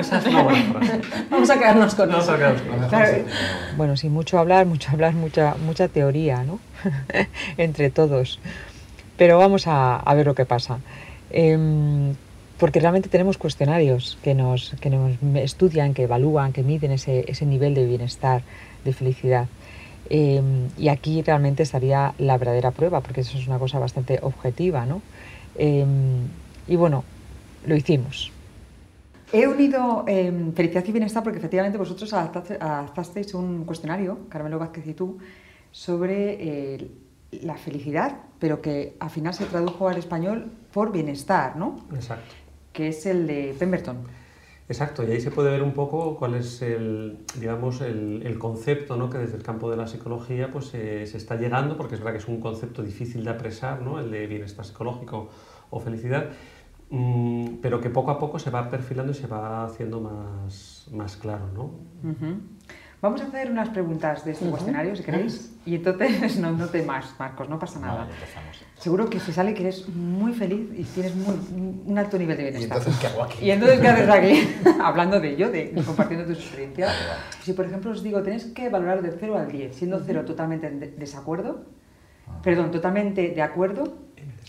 Esa 0.00 0.18
es 0.18 0.26
una 0.26 0.42
buena 0.42 0.72
frase. 0.72 1.00
Vamos 1.30 1.50
a 1.50 1.58
quedarnos 1.58 1.94
con 1.94 2.12
eso. 2.12 2.36
Claro. 2.88 3.24
Bueno, 3.76 3.96
sí, 3.96 4.08
mucho 4.08 4.40
hablar, 4.40 4.66
mucho 4.66 4.90
hablar, 4.90 5.14
mucha, 5.14 5.54
mucha 5.64 5.86
teoría, 5.86 6.42
¿no? 6.42 6.58
Entre 7.56 7.90
todos. 7.90 8.40
Pero 9.16 9.38
vamos 9.38 9.68
a, 9.68 9.96
a 9.96 10.14
ver 10.14 10.26
lo 10.26 10.34
que 10.34 10.44
pasa. 10.46 10.80
Em, 11.30 12.14
porque 12.58 12.80
realmente 12.80 13.08
tenemos 13.08 13.38
cuestionarios 13.38 14.18
que 14.22 14.34
nos, 14.34 14.74
que 14.80 14.90
nos 14.90 15.12
estudian, 15.36 15.94
que 15.94 16.04
evalúan, 16.04 16.52
que 16.52 16.64
miden 16.64 16.90
ese, 16.90 17.24
ese 17.28 17.46
nivel 17.46 17.74
de 17.74 17.86
bienestar, 17.86 18.42
de 18.84 18.92
felicidad. 18.92 19.46
Em, 20.10 20.68
y 20.76 20.88
aquí 20.88 21.22
realmente 21.22 21.62
estaría 21.62 22.14
la 22.18 22.36
verdadera 22.36 22.72
prueba, 22.72 23.00
porque 23.00 23.20
eso 23.20 23.38
es 23.38 23.46
una 23.46 23.60
cosa 23.60 23.78
bastante 23.78 24.18
objetiva, 24.22 24.86
¿no? 24.86 25.02
Em, 25.56 26.26
y 26.66 26.74
bueno, 26.74 27.04
lo 27.68 27.76
hicimos. 27.76 28.32
He 29.32 29.46
unido 29.46 30.04
eh, 30.08 30.32
felicidad 30.54 30.84
y 30.86 30.92
bienestar 30.92 31.22
porque 31.22 31.38
efectivamente 31.38 31.76
vosotros 31.76 32.12
adaptaste- 32.14 32.56
adaptasteis 32.60 33.34
un 33.34 33.64
cuestionario, 33.64 34.20
Carmelo 34.30 34.58
Vázquez 34.58 34.86
y 34.86 34.94
tú, 34.94 35.18
sobre 35.70 36.74
eh, 36.74 36.90
la 37.42 37.56
felicidad, 37.56 38.16
pero 38.38 38.62
que 38.62 38.96
al 39.00 39.10
final 39.10 39.34
se 39.34 39.44
tradujo 39.44 39.88
al 39.88 39.98
español 39.98 40.46
por 40.72 40.92
bienestar, 40.92 41.56
¿no? 41.56 41.84
Exacto. 41.94 42.34
Que 42.72 42.88
es 42.88 43.04
el 43.04 43.26
de 43.26 43.54
Pemberton. 43.58 43.98
Exacto, 44.70 45.02
y 45.02 45.10
ahí 45.10 45.20
se 45.20 45.30
puede 45.30 45.50
ver 45.50 45.62
un 45.62 45.72
poco 45.72 46.16
cuál 46.16 46.34
es 46.34 46.60
el, 46.60 47.18
digamos, 47.40 47.80
el, 47.80 48.22
el 48.24 48.38
concepto 48.38 48.96
¿no? 48.96 49.08
que 49.08 49.16
desde 49.16 49.36
el 49.36 49.42
campo 49.42 49.70
de 49.70 49.78
la 49.78 49.86
psicología 49.86 50.50
pues, 50.52 50.74
eh, 50.74 51.06
se 51.06 51.16
está 51.16 51.36
llegando, 51.36 51.78
porque 51.78 51.94
es 51.94 52.00
verdad 52.00 52.12
que 52.12 52.18
es 52.18 52.28
un 52.28 52.38
concepto 52.40 52.82
difícil 52.82 53.24
de 53.24 53.30
apresar, 53.30 53.80
¿no? 53.80 53.98
el 53.98 54.10
de 54.10 54.26
bienestar 54.26 54.66
psicológico 54.66 55.30
o 55.70 55.80
felicidad, 55.80 56.30
mm, 56.90 57.56
pero 57.62 57.80
que 57.80 57.90
poco 57.90 58.10
a 58.10 58.18
poco 58.18 58.38
se 58.38 58.50
va 58.50 58.70
perfilando 58.70 59.12
y 59.12 59.14
se 59.14 59.26
va 59.26 59.64
haciendo 59.64 60.00
más, 60.00 60.86
más 60.92 61.16
claro. 61.16 61.46
¿no? 61.54 61.64
Ujú. 62.10 62.40
Vamos 63.00 63.20
a 63.20 63.26
hacer 63.26 63.48
unas 63.48 63.68
preguntas 63.68 64.24
de 64.24 64.32
este 64.32 64.50
cuestionario, 64.50 64.96
si 64.96 65.04
queréis, 65.04 65.54
y 65.64 65.76
entonces 65.76 66.36
no, 66.40 66.50
no 66.50 66.66
te 66.66 66.82
más, 66.82 67.14
Marcos, 67.16 67.48
no 67.48 67.56
pasa 67.56 67.78
nada. 67.78 67.98
Vale, 68.00 68.12
empezamos. 68.12 68.64
Seguro 68.76 69.08
que 69.08 69.20
se 69.20 69.32
sale 69.32 69.54
que 69.54 69.62
eres 69.62 69.88
muy 69.88 70.32
feliz 70.32 70.68
y 70.76 70.82
tienes 70.82 71.14
muy, 71.14 71.36
un 71.86 71.96
alto 71.96 72.18
nivel 72.18 72.36
de 72.36 72.42
¿Y 72.42 72.50
bienestar. 72.50 72.78
entonces 72.78 73.00
qué 73.00 73.06
hago 73.06 73.22
aquí? 73.22 73.44
¿Y 73.44 73.50
entonces 73.52 73.78
qué 73.78 73.86
haces 73.88 74.08
aquí? 74.08 74.48
Hablando 74.82 75.20
de 75.20 75.30
ello, 75.32 75.48
de, 75.48 75.72
compartiendo 75.86 76.26
tus 76.26 76.38
experiencias. 76.38 76.92
Si, 77.42 77.52
por 77.52 77.66
ejemplo, 77.66 77.92
os 77.92 78.02
digo, 78.02 78.20
tenéis 78.24 78.46
que 78.46 78.68
valorar 78.68 79.00
del 79.00 79.14
0 79.18 79.38
al 79.38 79.52
10, 79.52 79.76
siendo 79.76 80.02
0 80.04 80.24
totalmente 80.24 80.66
en 80.66 80.80
de- 80.80 80.90
desacuerdo, 80.90 81.66
Ah. 82.26 82.40
perdón, 82.42 82.70
totalmente 82.72 83.30
de 83.30 83.42
acuerdo, 83.42 83.84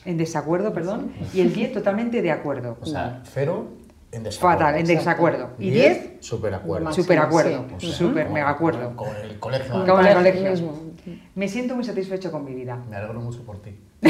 en 0.05 0.17
desacuerdo, 0.17 0.73
perdón, 0.73 1.11
y 1.33 1.41
el 1.41 1.53
10 1.53 1.73
totalmente 1.73 2.21
de 2.21 2.31
acuerdo. 2.31 2.77
O 2.81 2.85
sea, 2.85 3.21
cero 3.31 3.67
en 4.11 4.23
desacuerdo. 4.23 4.57
Fatal, 4.59 4.75
en 4.79 4.85
desacuerdo. 4.87 5.49
Y 5.59 5.69
10, 5.71 6.11
super 6.21 6.53
acuerdo. 6.53 6.85
Máximo, 6.85 7.03
super 7.03 7.19
acuerdo, 7.19 7.65
sí. 7.69 7.75
O 7.75 7.79
sea, 7.79 7.91
super 7.91 8.23
como- 8.23 8.33
mega 8.35 8.49
acuerdo. 8.49 8.95
Como 8.95 9.11
en 9.15 9.17
el 9.25 9.39
colegio. 9.39 9.73
En 9.75 9.81
el 9.81 9.87
colegio 9.87 10.15
colegio. 10.17 10.49
mismo. 10.51 10.81
Me 11.35 11.47
siento 11.47 11.75
muy 11.75 11.83
satisfecho 11.83 12.31
con 12.31 12.43
mi 12.45 12.53
vida. 12.55 12.77
Me 12.89 12.95
alegro 12.95 13.19
mucho 13.19 13.41
por 13.43 13.61
ti. 13.61 13.75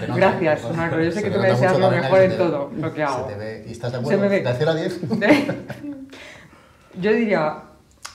Te 0.00 0.08
nota, 0.08 0.16
Gracias, 0.16 0.62
¿no? 0.64 0.72
Marco. 0.74 1.00
Yo 1.00 1.12
sé 1.12 1.22
que 1.22 1.28
te 1.30 1.36
tú 1.36 1.40
me 1.42 1.48
deseas 1.50 1.78
lo 1.78 1.90
mejor 1.90 2.20
en 2.22 2.30
te- 2.30 2.36
todo 2.36 2.70
lo 2.76 2.92
que 2.94 3.02
hago. 3.04 3.28
Se 3.28 3.34
te 3.34 3.38
ve. 3.38 3.64
¿Y 3.68 3.72
estás 3.72 3.92
de 3.92 3.98
Se 3.98 4.02
acuerdo? 4.02 4.20
me 4.22 4.28
ve. 4.28 4.40
¿De 4.40 4.54
0 4.58 4.70
a 4.70 4.74
10? 4.74 5.00
Yo 7.00 7.12
diría 7.12 7.62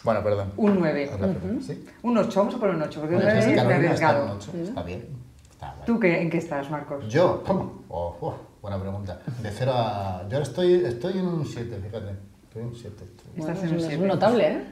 bueno, 0.04 0.24
perdón. 0.24 0.54
un 0.58 0.80
9. 0.80 1.10
Haz 1.14 1.20
la 1.20 1.28
pregunta, 1.28 1.66
¿sí? 1.66 1.86
Un 2.04 2.18
8, 2.18 2.40
vamos 2.40 2.56
a 2.56 2.58
poner 2.60 2.76
un 2.76 2.82
8, 2.82 3.00
porque 3.00 3.16
Bueno, 3.16 3.30
9 3.32 3.40
es 3.40 3.46
es 3.48 3.56
Carolina 3.56 3.92
está 3.94 4.10
en 4.10 4.16
arriesgado. 4.16 4.36
ocho, 4.38 4.52
Está 4.64 4.84
bien. 4.84 5.08
Está 5.52 5.72
guay. 5.74 5.86
¿Tú 5.86 6.00
qué, 6.00 6.22
en 6.22 6.30
qué 6.30 6.38
estás, 6.38 6.70
Marcos? 6.70 7.08
Yo, 7.08 7.44
¿cómo? 7.46 7.84
Oh, 7.90 8.16
oh, 8.22 8.36
buena 8.62 8.80
pregunta. 8.80 9.20
De 9.42 9.50
0 9.52 9.72
a. 9.74 10.22
Yo 10.30 10.38
ahora 10.38 10.44
estoy, 10.44 10.74
estoy 10.86 11.18
en 11.18 11.28
un 11.28 11.46
7, 11.46 11.80
fíjate. 11.84 12.12
Estoy 12.44 12.62
en 12.62 12.68
un 12.68 12.76
7. 12.76 12.96
Bueno, 13.38 13.52
Estás 13.54 13.60
en 13.60 13.66
es, 13.66 13.72
un 13.72 13.78
es 13.80 13.86
siete. 13.88 14.08
notable, 14.08 14.48
¿eh? 14.48 14.64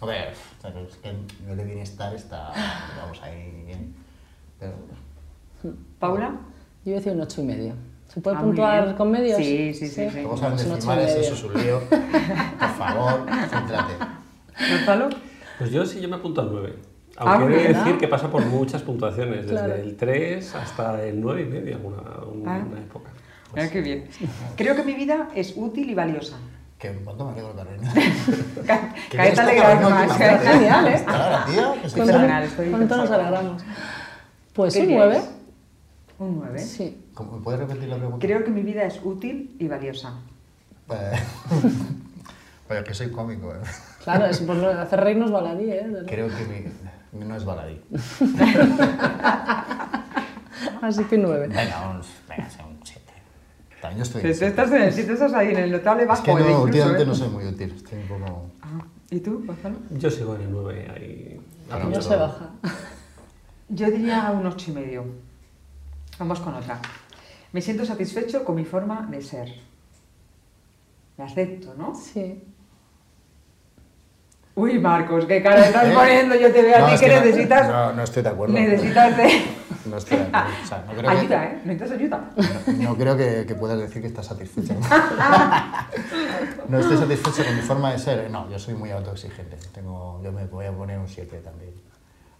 A 0.00 0.06
ver, 0.06 0.32
o 0.32 0.60
sea, 0.62 0.70
es 0.80 0.96
que 0.96 1.08
el 1.10 1.16
nivel 1.42 1.56
de 1.58 1.64
bienestar 1.64 2.14
está. 2.14 2.52
Vamos 3.02 3.20
ahí 3.22 3.64
bien. 3.66 3.94
Pero. 4.60 4.72
¿Paula? 5.98 6.36
Yo 6.84 6.94
decía 6.94 7.12
un 7.12 7.20
ocho 7.20 7.40
y 7.42 7.44
medio. 7.44 7.74
¿Se 8.06 8.20
puede 8.20 8.36
Ah, 8.36 8.40
puntuar 8.40 8.84
bien. 8.84 8.96
con 8.96 9.10
medios? 9.10 9.36
Sí, 9.36 9.74
sí, 9.74 9.88
sí, 9.88 10.08
sí. 10.10 10.20
Pues 10.26 10.40
ocho 10.42 10.54
y 10.54 10.74
decimales, 10.74 11.06
medio. 11.14 11.20
eso 11.20 11.34
es 11.34 11.44
un 11.44 11.54
lío. 11.62 11.80
Por 11.90 12.68
favor, 12.78 13.26
céntrate. 13.50 13.94
¿Gonzalo? 14.58 15.08
Pues 15.58 15.70
yo 15.70 15.84
sí 15.86 16.00
yo 16.00 16.08
me 16.08 16.16
apunto 16.16 16.40
al 16.40 16.50
9. 16.52 16.74
Ah, 17.16 17.32
Aunque 17.34 17.44
muy 17.46 17.54
he 17.54 17.56
de 17.58 17.68
bien. 17.68 17.78
decir 17.84 17.98
que 17.98 18.06
pasa 18.08 18.30
por 18.30 18.44
muchas 18.46 18.82
puntuaciones, 18.82 19.42
desde 19.46 19.50
Claro. 19.66 19.74
el 19.74 19.96
3 19.96 20.54
hasta 20.54 21.02
el 21.04 21.20
9 21.20 21.42
y 21.42 21.46
medio, 21.46 21.76
alguna 21.76 21.96
una, 22.32 22.54
Ah. 22.56 22.64
una 22.70 22.78
época. 22.80 23.10
Mira 23.54 23.70
qué 23.70 23.80
bien. 23.80 24.08
Creo 24.56 24.76
que 24.76 24.82
mi 24.84 24.94
vida 24.94 25.28
es 25.34 25.54
útil 25.56 25.90
y 25.90 25.94
valiosa. 25.94 26.36
Que 26.78 26.92
cuánto 26.92 27.24
me 27.24 27.32
alegro, 27.32 27.56
Carolina. 27.56 27.92
Ca- 28.66 28.94
Que 29.10 29.18
alegrado 29.20 29.88
Carolina 29.88 29.88
más. 30.06 30.16
Genial, 30.16 30.86
¿eh? 30.86 30.98
Se 30.98 31.04
¿Cuánto, 31.04 31.88
Fenomenal, 32.06 32.42
estoy 32.44 32.70
cuánto 32.70 32.96
nos 32.96 33.10
alegramos? 33.10 33.62
Pues 34.52 34.74
¿Qué 34.74 34.80
un 34.80 34.86
diríais? 34.86 35.08
9. 36.18 36.30
Un 36.30 36.36
9. 36.38 36.58
Sí. 36.60 37.04
¿Cómo- 37.14 37.38
¿Me 37.38 37.42
puedes 37.42 37.58
repetir 37.60 37.88
la 37.88 37.96
pregunta? 37.96 38.24
Creo 38.24 38.44
que 38.44 38.50
mi 38.52 38.62
vida 38.62 38.84
es 38.84 39.00
útil 39.02 39.56
y 39.58 39.66
valiosa. 39.66 40.12
Eh, 40.90 41.18
Pero 42.68 42.84
que 42.84 42.94
soy 42.94 43.10
cómico, 43.10 43.52
¿eh? 43.52 43.58
Claro, 44.08 44.24
es, 44.24 44.38
pues, 44.40 44.58
no, 44.58 44.68
hacer 44.68 45.00
reírnos 45.00 45.30
baladí, 45.30 45.70
¿eh? 45.70 45.86
Creo 46.06 46.28
que 46.28 46.72
mi, 47.12 47.26
no 47.26 47.36
es 47.36 47.44
baladí. 47.44 47.78
Así 50.80 51.04
que 51.04 51.18
9. 51.18 51.48
Venga, 51.48 51.90
un, 51.90 52.00
venga, 52.26 52.48
sea 52.48 52.64
un 52.64 52.78
7. 52.82 53.02
También 53.82 53.98
yo 53.98 54.02
estoy 54.04 54.22
Tú 54.22 54.28
en 54.28 54.34
siete. 54.34 54.46
estás 54.48 54.72
en 54.72 54.82
el 54.82 54.92
sitio, 54.94 55.12
estás 55.12 55.34
ahí 55.34 55.50
en 55.50 55.58
el 55.58 55.72
notable 55.72 56.02
Es 56.04 56.08
bajo. 56.08 56.22
que 56.24 56.30
eh, 56.30 56.34
no, 56.34 56.40
incluso, 56.40 56.62
últimamente 56.62 57.02
¿eh? 57.02 57.06
no 57.06 57.14
soy 57.14 57.28
muy 57.28 57.44
útil. 57.46 57.72
Estoy 57.76 57.98
un 57.98 58.08
poco... 58.08 58.50
Ah, 58.62 58.78
¿Y 59.10 59.20
tú, 59.20 59.44
Gonzalo? 59.46 59.76
Yo 59.90 60.10
sigo 60.10 60.34
en 60.36 60.40
el 60.42 60.50
9 60.52 60.90
ahí. 60.96 61.40
Bueno, 61.68 61.84
No 61.84 61.90
pero- 61.90 62.02
se 62.02 62.16
baja. 62.16 62.50
Yo 63.68 63.90
diría 63.90 64.30
un 64.30 64.46
ocho 64.46 64.70
y 64.70 64.74
medio. 64.74 65.04
Vamos 66.18 66.40
con 66.40 66.54
otra. 66.54 66.80
Me 67.52 67.60
siento 67.60 67.84
satisfecho 67.84 68.42
con 68.44 68.56
mi 68.56 68.64
forma 68.64 69.06
de 69.10 69.20
ser. 69.20 69.54
Me 71.18 71.24
acepto, 71.24 71.74
¿no? 71.76 71.94
Sí. 71.94 72.42
Uy, 74.58 74.78
Marcos, 74.80 75.24
qué 75.26 75.40
cara 75.42 75.64
estás 75.66 75.84
¿Eh? 75.88 75.92
poniendo. 75.94 76.34
Yo 76.34 76.52
te 76.52 76.62
veo 76.62 76.78
No, 76.80 76.86
a 76.86 76.88
ti 76.88 76.94
es 76.94 77.00
que, 77.00 77.06
que 77.06 77.14
no- 77.14 77.20
necesitas. 77.24 77.68
No, 77.68 77.92
no 77.92 78.02
estoy 78.02 78.22
de 78.24 78.28
acuerdo. 78.28 78.54
necesitas 78.54 79.16
de. 79.16 79.42
No 79.86 79.96
estoy 79.96 80.18
de 80.18 80.24
acuerdo. 80.24 80.48
O 80.62 80.66
sea, 80.66 80.84
no 80.86 80.92
creo 80.94 81.02
que- 81.10 81.16
Ayuda, 81.18 81.44
¿eh? 81.44 81.58
Necesitas 81.64 81.92
ayuda. 81.98 82.30
No, 82.76 82.90
no 82.90 82.96
creo 82.96 83.16
que, 83.16 83.44
que 83.46 83.54
puedas 83.54 83.78
decir 83.78 84.02
que 84.02 84.08
estás 84.08 84.26
satisfecho. 84.26 84.74
No 86.68 86.78
estoy 86.80 86.96
satisfecho 86.98 87.44
con 87.44 87.56
mi 87.56 87.62
forma 87.62 87.92
de 87.92 87.98
ser. 87.98 88.30
No, 88.30 88.50
yo 88.50 88.58
soy 88.58 88.74
muy 88.74 88.90
autoexigente. 88.90 89.56
Tengo, 89.72 90.20
yo 90.22 90.32
me 90.32 90.44
voy 90.46 90.66
a 90.66 90.72
poner 90.72 90.98
un 90.98 91.08
7 91.08 91.38
también. 91.38 91.70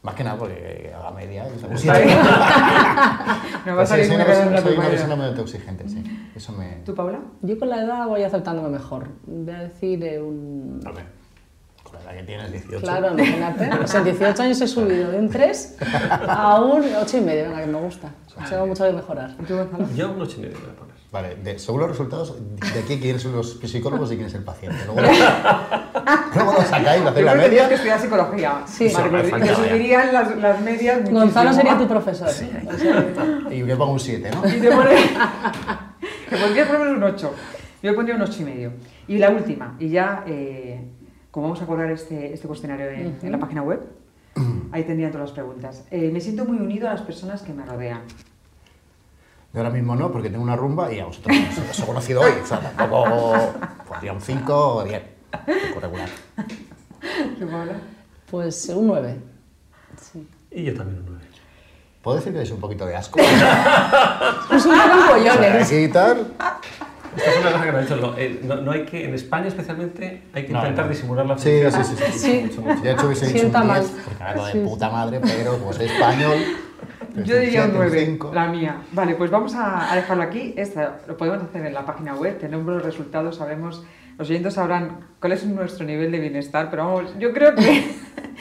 Más 0.02 0.14
que 0.14 0.22
nada 0.24 0.36
porque 0.38 0.92
a 0.94 1.02
la 1.04 1.10
media. 1.10 1.44
¿eh? 1.46 1.50
Un 1.66 1.72
Está 1.74 1.94
7. 1.94 2.04
bien. 2.04 2.18
Pues 2.18 3.64
Me 3.64 3.72
va 3.76 3.82
a 3.82 3.86
sí, 3.86 3.90
salir 3.90 4.06
soy 4.06 4.16
muy 4.16 4.24
redonda 4.26 4.60
soy 4.62 4.74
una 4.76 4.88
persona 4.88 5.16
muy 5.16 5.24
autoexigente, 5.26 5.88
sí. 5.88 6.30
Eso 6.36 6.52
me... 6.52 6.66
¿Tú, 6.84 6.94
Paula? 6.94 7.20
Yo 7.42 7.58
con 7.58 7.68
la 7.70 7.82
edad 7.82 8.06
voy 8.06 8.22
aceptándome 8.22 8.68
mejor. 8.68 9.08
Voy 9.26 9.54
a 9.54 9.60
decir 9.60 10.04
eh, 10.04 10.20
un, 10.20 10.80
A 10.86 10.90
ver, 10.92 11.04
la 12.08 12.14
que 12.14 12.22
tienes, 12.24 12.50
18. 12.52 12.80
Claro, 12.82 13.12
imagínate. 13.12 13.70
Pues 13.76 13.94
en 13.94 14.04
18 14.04 14.42
años 14.42 14.60
he 14.60 14.66
subido 14.68 15.10
de 15.10 15.18
un 15.18 15.28
3 15.28 15.76
a 16.28 16.60
un 16.60 16.82
8 17.02 17.16
y 17.16 17.20
medio, 17.20 17.44
venga, 17.44 17.60
que 17.60 17.66
me 17.66 17.78
gusta. 17.80 18.08
Tengo 18.48 18.66
mucho 18.66 18.84
que 18.84 18.92
mejorar. 18.92 19.30
Yo 19.94 20.10
un 20.12 20.20
8 20.22 20.34
y 20.38 20.40
medio 20.42 20.58
me 20.58 20.72
pones. 20.74 20.88
Vale, 21.10 21.36
de- 21.36 21.58
según 21.58 21.80
los 21.80 21.88
resultados, 21.90 22.36
de 22.74 22.80
aquí 22.80 22.98
quién 23.00 23.18
son 23.18 23.32
los 23.34 23.58
psicólogos 23.60 24.12
y 24.12 24.16
quién 24.16 24.26
es 24.28 24.34
el 24.34 24.44
paciente. 24.44 24.76
Luego, 24.84 25.00
lo- 25.00 25.08
luego 26.34 26.52
lo 26.52 26.62
sacáis, 26.62 27.02
lo 27.02 27.08
hacéis 27.08 27.24
la 27.24 27.32
Yo 27.32 27.38
creo 27.38 27.42
que 27.42 27.48
media. 27.48 27.68
estudiar 27.74 28.00
psicología. 28.00 28.52
Sí. 28.66 28.92
Porque 28.94 29.10
me 29.10 29.22
te 29.40 29.54
subirían 29.54 30.12
las, 30.12 30.36
las 30.36 30.60
medias 30.60 30.96
muchísimo. 30.98 31.20
Gonzalo 31.20 31.52
sería 31.54 31.78
tu 31.78 31.88
profesor. 31.88 32.28
Y 33.50 33.64
yo 33.66 33.78
pongo 33.78 33.92
un 33.92 34.00
7, 34.00 34.30
¿no? 34.34 34.46
Y 34.48 34.60
te 34.60 34.70
pone... 34.70 34.90
te 36.30 36.36
pondrías 36.36 36.68
por 36.68 36.78
lo 36.78 36.84
menos 36.84 36.96
un 36.98 37.02
8. 37.04 37.34
Yo 37.82 37.94
pondría 37.94 38.16
un 38.16 38.22
8 38.22 38.32
y 38.40 38.44
medio. 38.44 38.72
Y 39.08 39.16
la 39.18 39.30
última, 39.30 39.76
y 39.78 39.88
ya, 39.88 40.24
eh, 40.26 40.84
como 41.38 41.50
vamos 41.50 41.62
a 41.62 41.66
colgar 41.66 41.88
este, 41.92 42.34
este 42.34 42.48
cuestionario 42.48 42.90
en, 42.90 43.16
en 43.22 43.30
la 43.30 43.38
página 43.38 43.62
web, 43.62 43.80
ahí 44.72 44.82
tendrían 44.82 45.12
todas 45.12 45.28
las 45.28 45.34
preguntas. 45.36 45.84
Eh, 45.88 46.10
me 46.12 46.20
siento 46.20 46.44
muy 46.44 46.58
unido 46.58 46.88
a 46.88 46.94
las 46.94 47.02
personas 47.02 47.42
que 47.42 47.52
me 47.52 47.64
rodean. 47.64 48.00
Yo 49.52 49.60
ahora 49.60 49.70
mismo 49.70 49.94
no, 49.94 50.10
porque 50.10 50.30
tengo 50.30 50.42
una 50.42 50.56
rumba 50.56 50.92
y 50.92 50.98
a 50.98 51.04
vosotros 51.04 51.36
os, 51.70 51.78
he 51.78 51.86
conocido 51.86 52.22
hoy. 52.22 52.32
O 52.42 52.44
sea, 52.44 52.58
tampoco 52.58 53.36
podría 53.86 54.14
un 54.14 54.20
5 54.20 54.74
o 54.74 54.82
10. 54.82 55.02
Un 55.46 55.68
poco 55.68 55.80
regular. 55.80 56.08
Pues 58.28 58.68
un 58.70 58.88
9. 58.88 59.16
Sí. 60.02 60.28
Y 60.50 60.64
yo 60.64 60.74
también 60.74 60.98
un 60.98 61.06
9. 61.06 61.24
¿Puedo 62.02 62.16
decir 62.16 62.32
que 62.32 62.42
es 62.42 62.50
un 62.50 62.58
poquito 62.58 62.84
de 62.84 62.96
asco? 62.96 63.20
Pues 64.48 64.66
un 64.66 64.72
poco 64.76 65.14
O 66.77 66.77
Esta 67.16 67.30
es 67.30 67.40
una 67.40 67.52
cosa 67.52 67.64
que 67.64 67.72
me 67.72 67.78
ha 67.78 67.80
dicho. 67.82 68.14
eh, 68.18 68.40
no, 68.44 68.56
no 68.56 68.70
hay 68.72 68.84
que, 68.84 69.04
en 69.04 69.14
España 69.14 69.48
especialmente, 69.48 70.22
hay 70.32 70.46
que 70.46 70.52
No, 70.52 70.58
intentar 70.60 70.84
no. 70.86 70.90
disimular 70.90 71.26
la 71.26 71.38
Sí, 71.38 71.60
sí, 71.70 71.84
sí, 71.84 71.94
sí. 71.96 72.18
Sí. 72.18 72.60
Mucho, 72.60 72.82
de 72.82 72.92
hecho 72.92 73.06
hubiese 73.06 73.26
dicho 73.26 73.46
un 73.46 73.52
Sienta 73.52 73.60
10, 73.62 73.68
mal. 73.72 73.82
porque 74.04 74.22
algo 74.24 74.46
de 74.46 74.52
Sí, 74.52 74.58
puta 74.64 74.90
madre, 74.90 75.20
pero 75.22 75.58
como 75.58 75.72
soy 75.72 75.86
español. 75.86 76.38
pues 77.14 77.26
Yo 77.26 77.36
diría 77.38 77.64
un 77.64 77.72
9, 77.74 78.04
5. 78.06 78.30
la 78.34 78.46
mía. 78.48 78.76
Vale, 78.92 79.14
pues 79.14 79.30
vamos 79.30 79.54
a, 79.54 79.92
a 79.92 79.96
dejarlo 79.96 80.22
aquí. 80.22 80.54
Esta 80.56 80.98
lo 81.06 81.16
podemos 81.16 81.42
hacer 81.42 81.64
en 81.66 81.74
la 81.74 81.84
página 81.86 82.14
web, 82.14 82.38
tenemos 82.38 82.66
los 82.66 82.82
resultados, 82.82 83.36
sabemos, 83.36 83.84
los 84.18 84.28
oyentes 84.28 84.54
sabrán 84.54 84.98
cuál 85.20 85.32
es 85.32 85.44
nuestro 85.46 85.86
nivel 85.86 86.10
de 86.12 86.18
bienestar, 86.20 86.68
pero 86.70 86.84
vamos, 86.86 87.14
yo 87.18 87.32
creo 87.32 87.54
que 87.54 87.94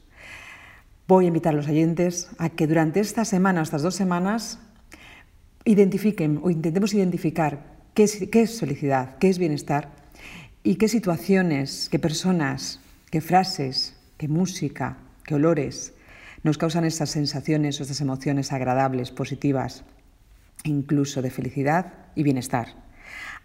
Voy 1.08 1.26
a 1.26 1.30
invitar 1.30 1.54
a 1.54 1.58
los 1.58 1.68
oyentes 1.68 2.30
a 2.38 2.50
que 2.50 2.68
durante 2.68 3.00
esta 3.00 3.24
semana, 3.24 3.62
estas 3.62 3.82
dos 3.82 3.96
semanas, 3.96 4.60
identifiquen 5.64 6.42
o 6.44 6.50
intentemos 6.50 6.94
identificar 6.94 7.78
qué 7.94 8.04
es, 8.04 8.28
qué 8.30 8.42
es 8.42 8.60
felicidad, 8.60 9.18
qué 9.18 9.30
es 9.30 9.38
bienestar 9.38 9.96
y 10.68 10.76
qué 10.76 10.90
situaciones, 10.90 11.88
qué 11.90 11.98
personas, 11.98 12.82
qué 13.10 13.22
frases, 13.22 13.96
qué 14.18 14.28
música, 14.28 14.98
qué 15.24 15.36
olores 15.36 15.94
nos 16.44 16.58
causan 16.58 16.84
esas 16.84 17.10
sensaciones 17.10 17.80
o 17.80 17.84
estas 17.84 18.02
emociones 18.02 18.52
agradables, 18.52 19.12
positivas, 19.12 19.86
incluso 20.66 21.22
de 21.22 21.32
felicidad 21.32 21.94
y 22.16 22.24
bienestar. 22.24 22.76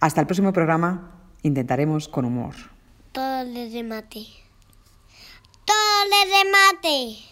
Hasta 0.01 0.21
el 0.21 0.27
próximo 0.27 0.53
programa, 0.53 1.13
intentaremos 1.43 2.09
con 2.09 2.25
humor. 2.25 2.57
Todo 3.13 3.45
le 3.45 3.71
remate. 3.71 4.27
Todo 5.65 6.05
le 6.11 6.43
remate. 6.43 7.32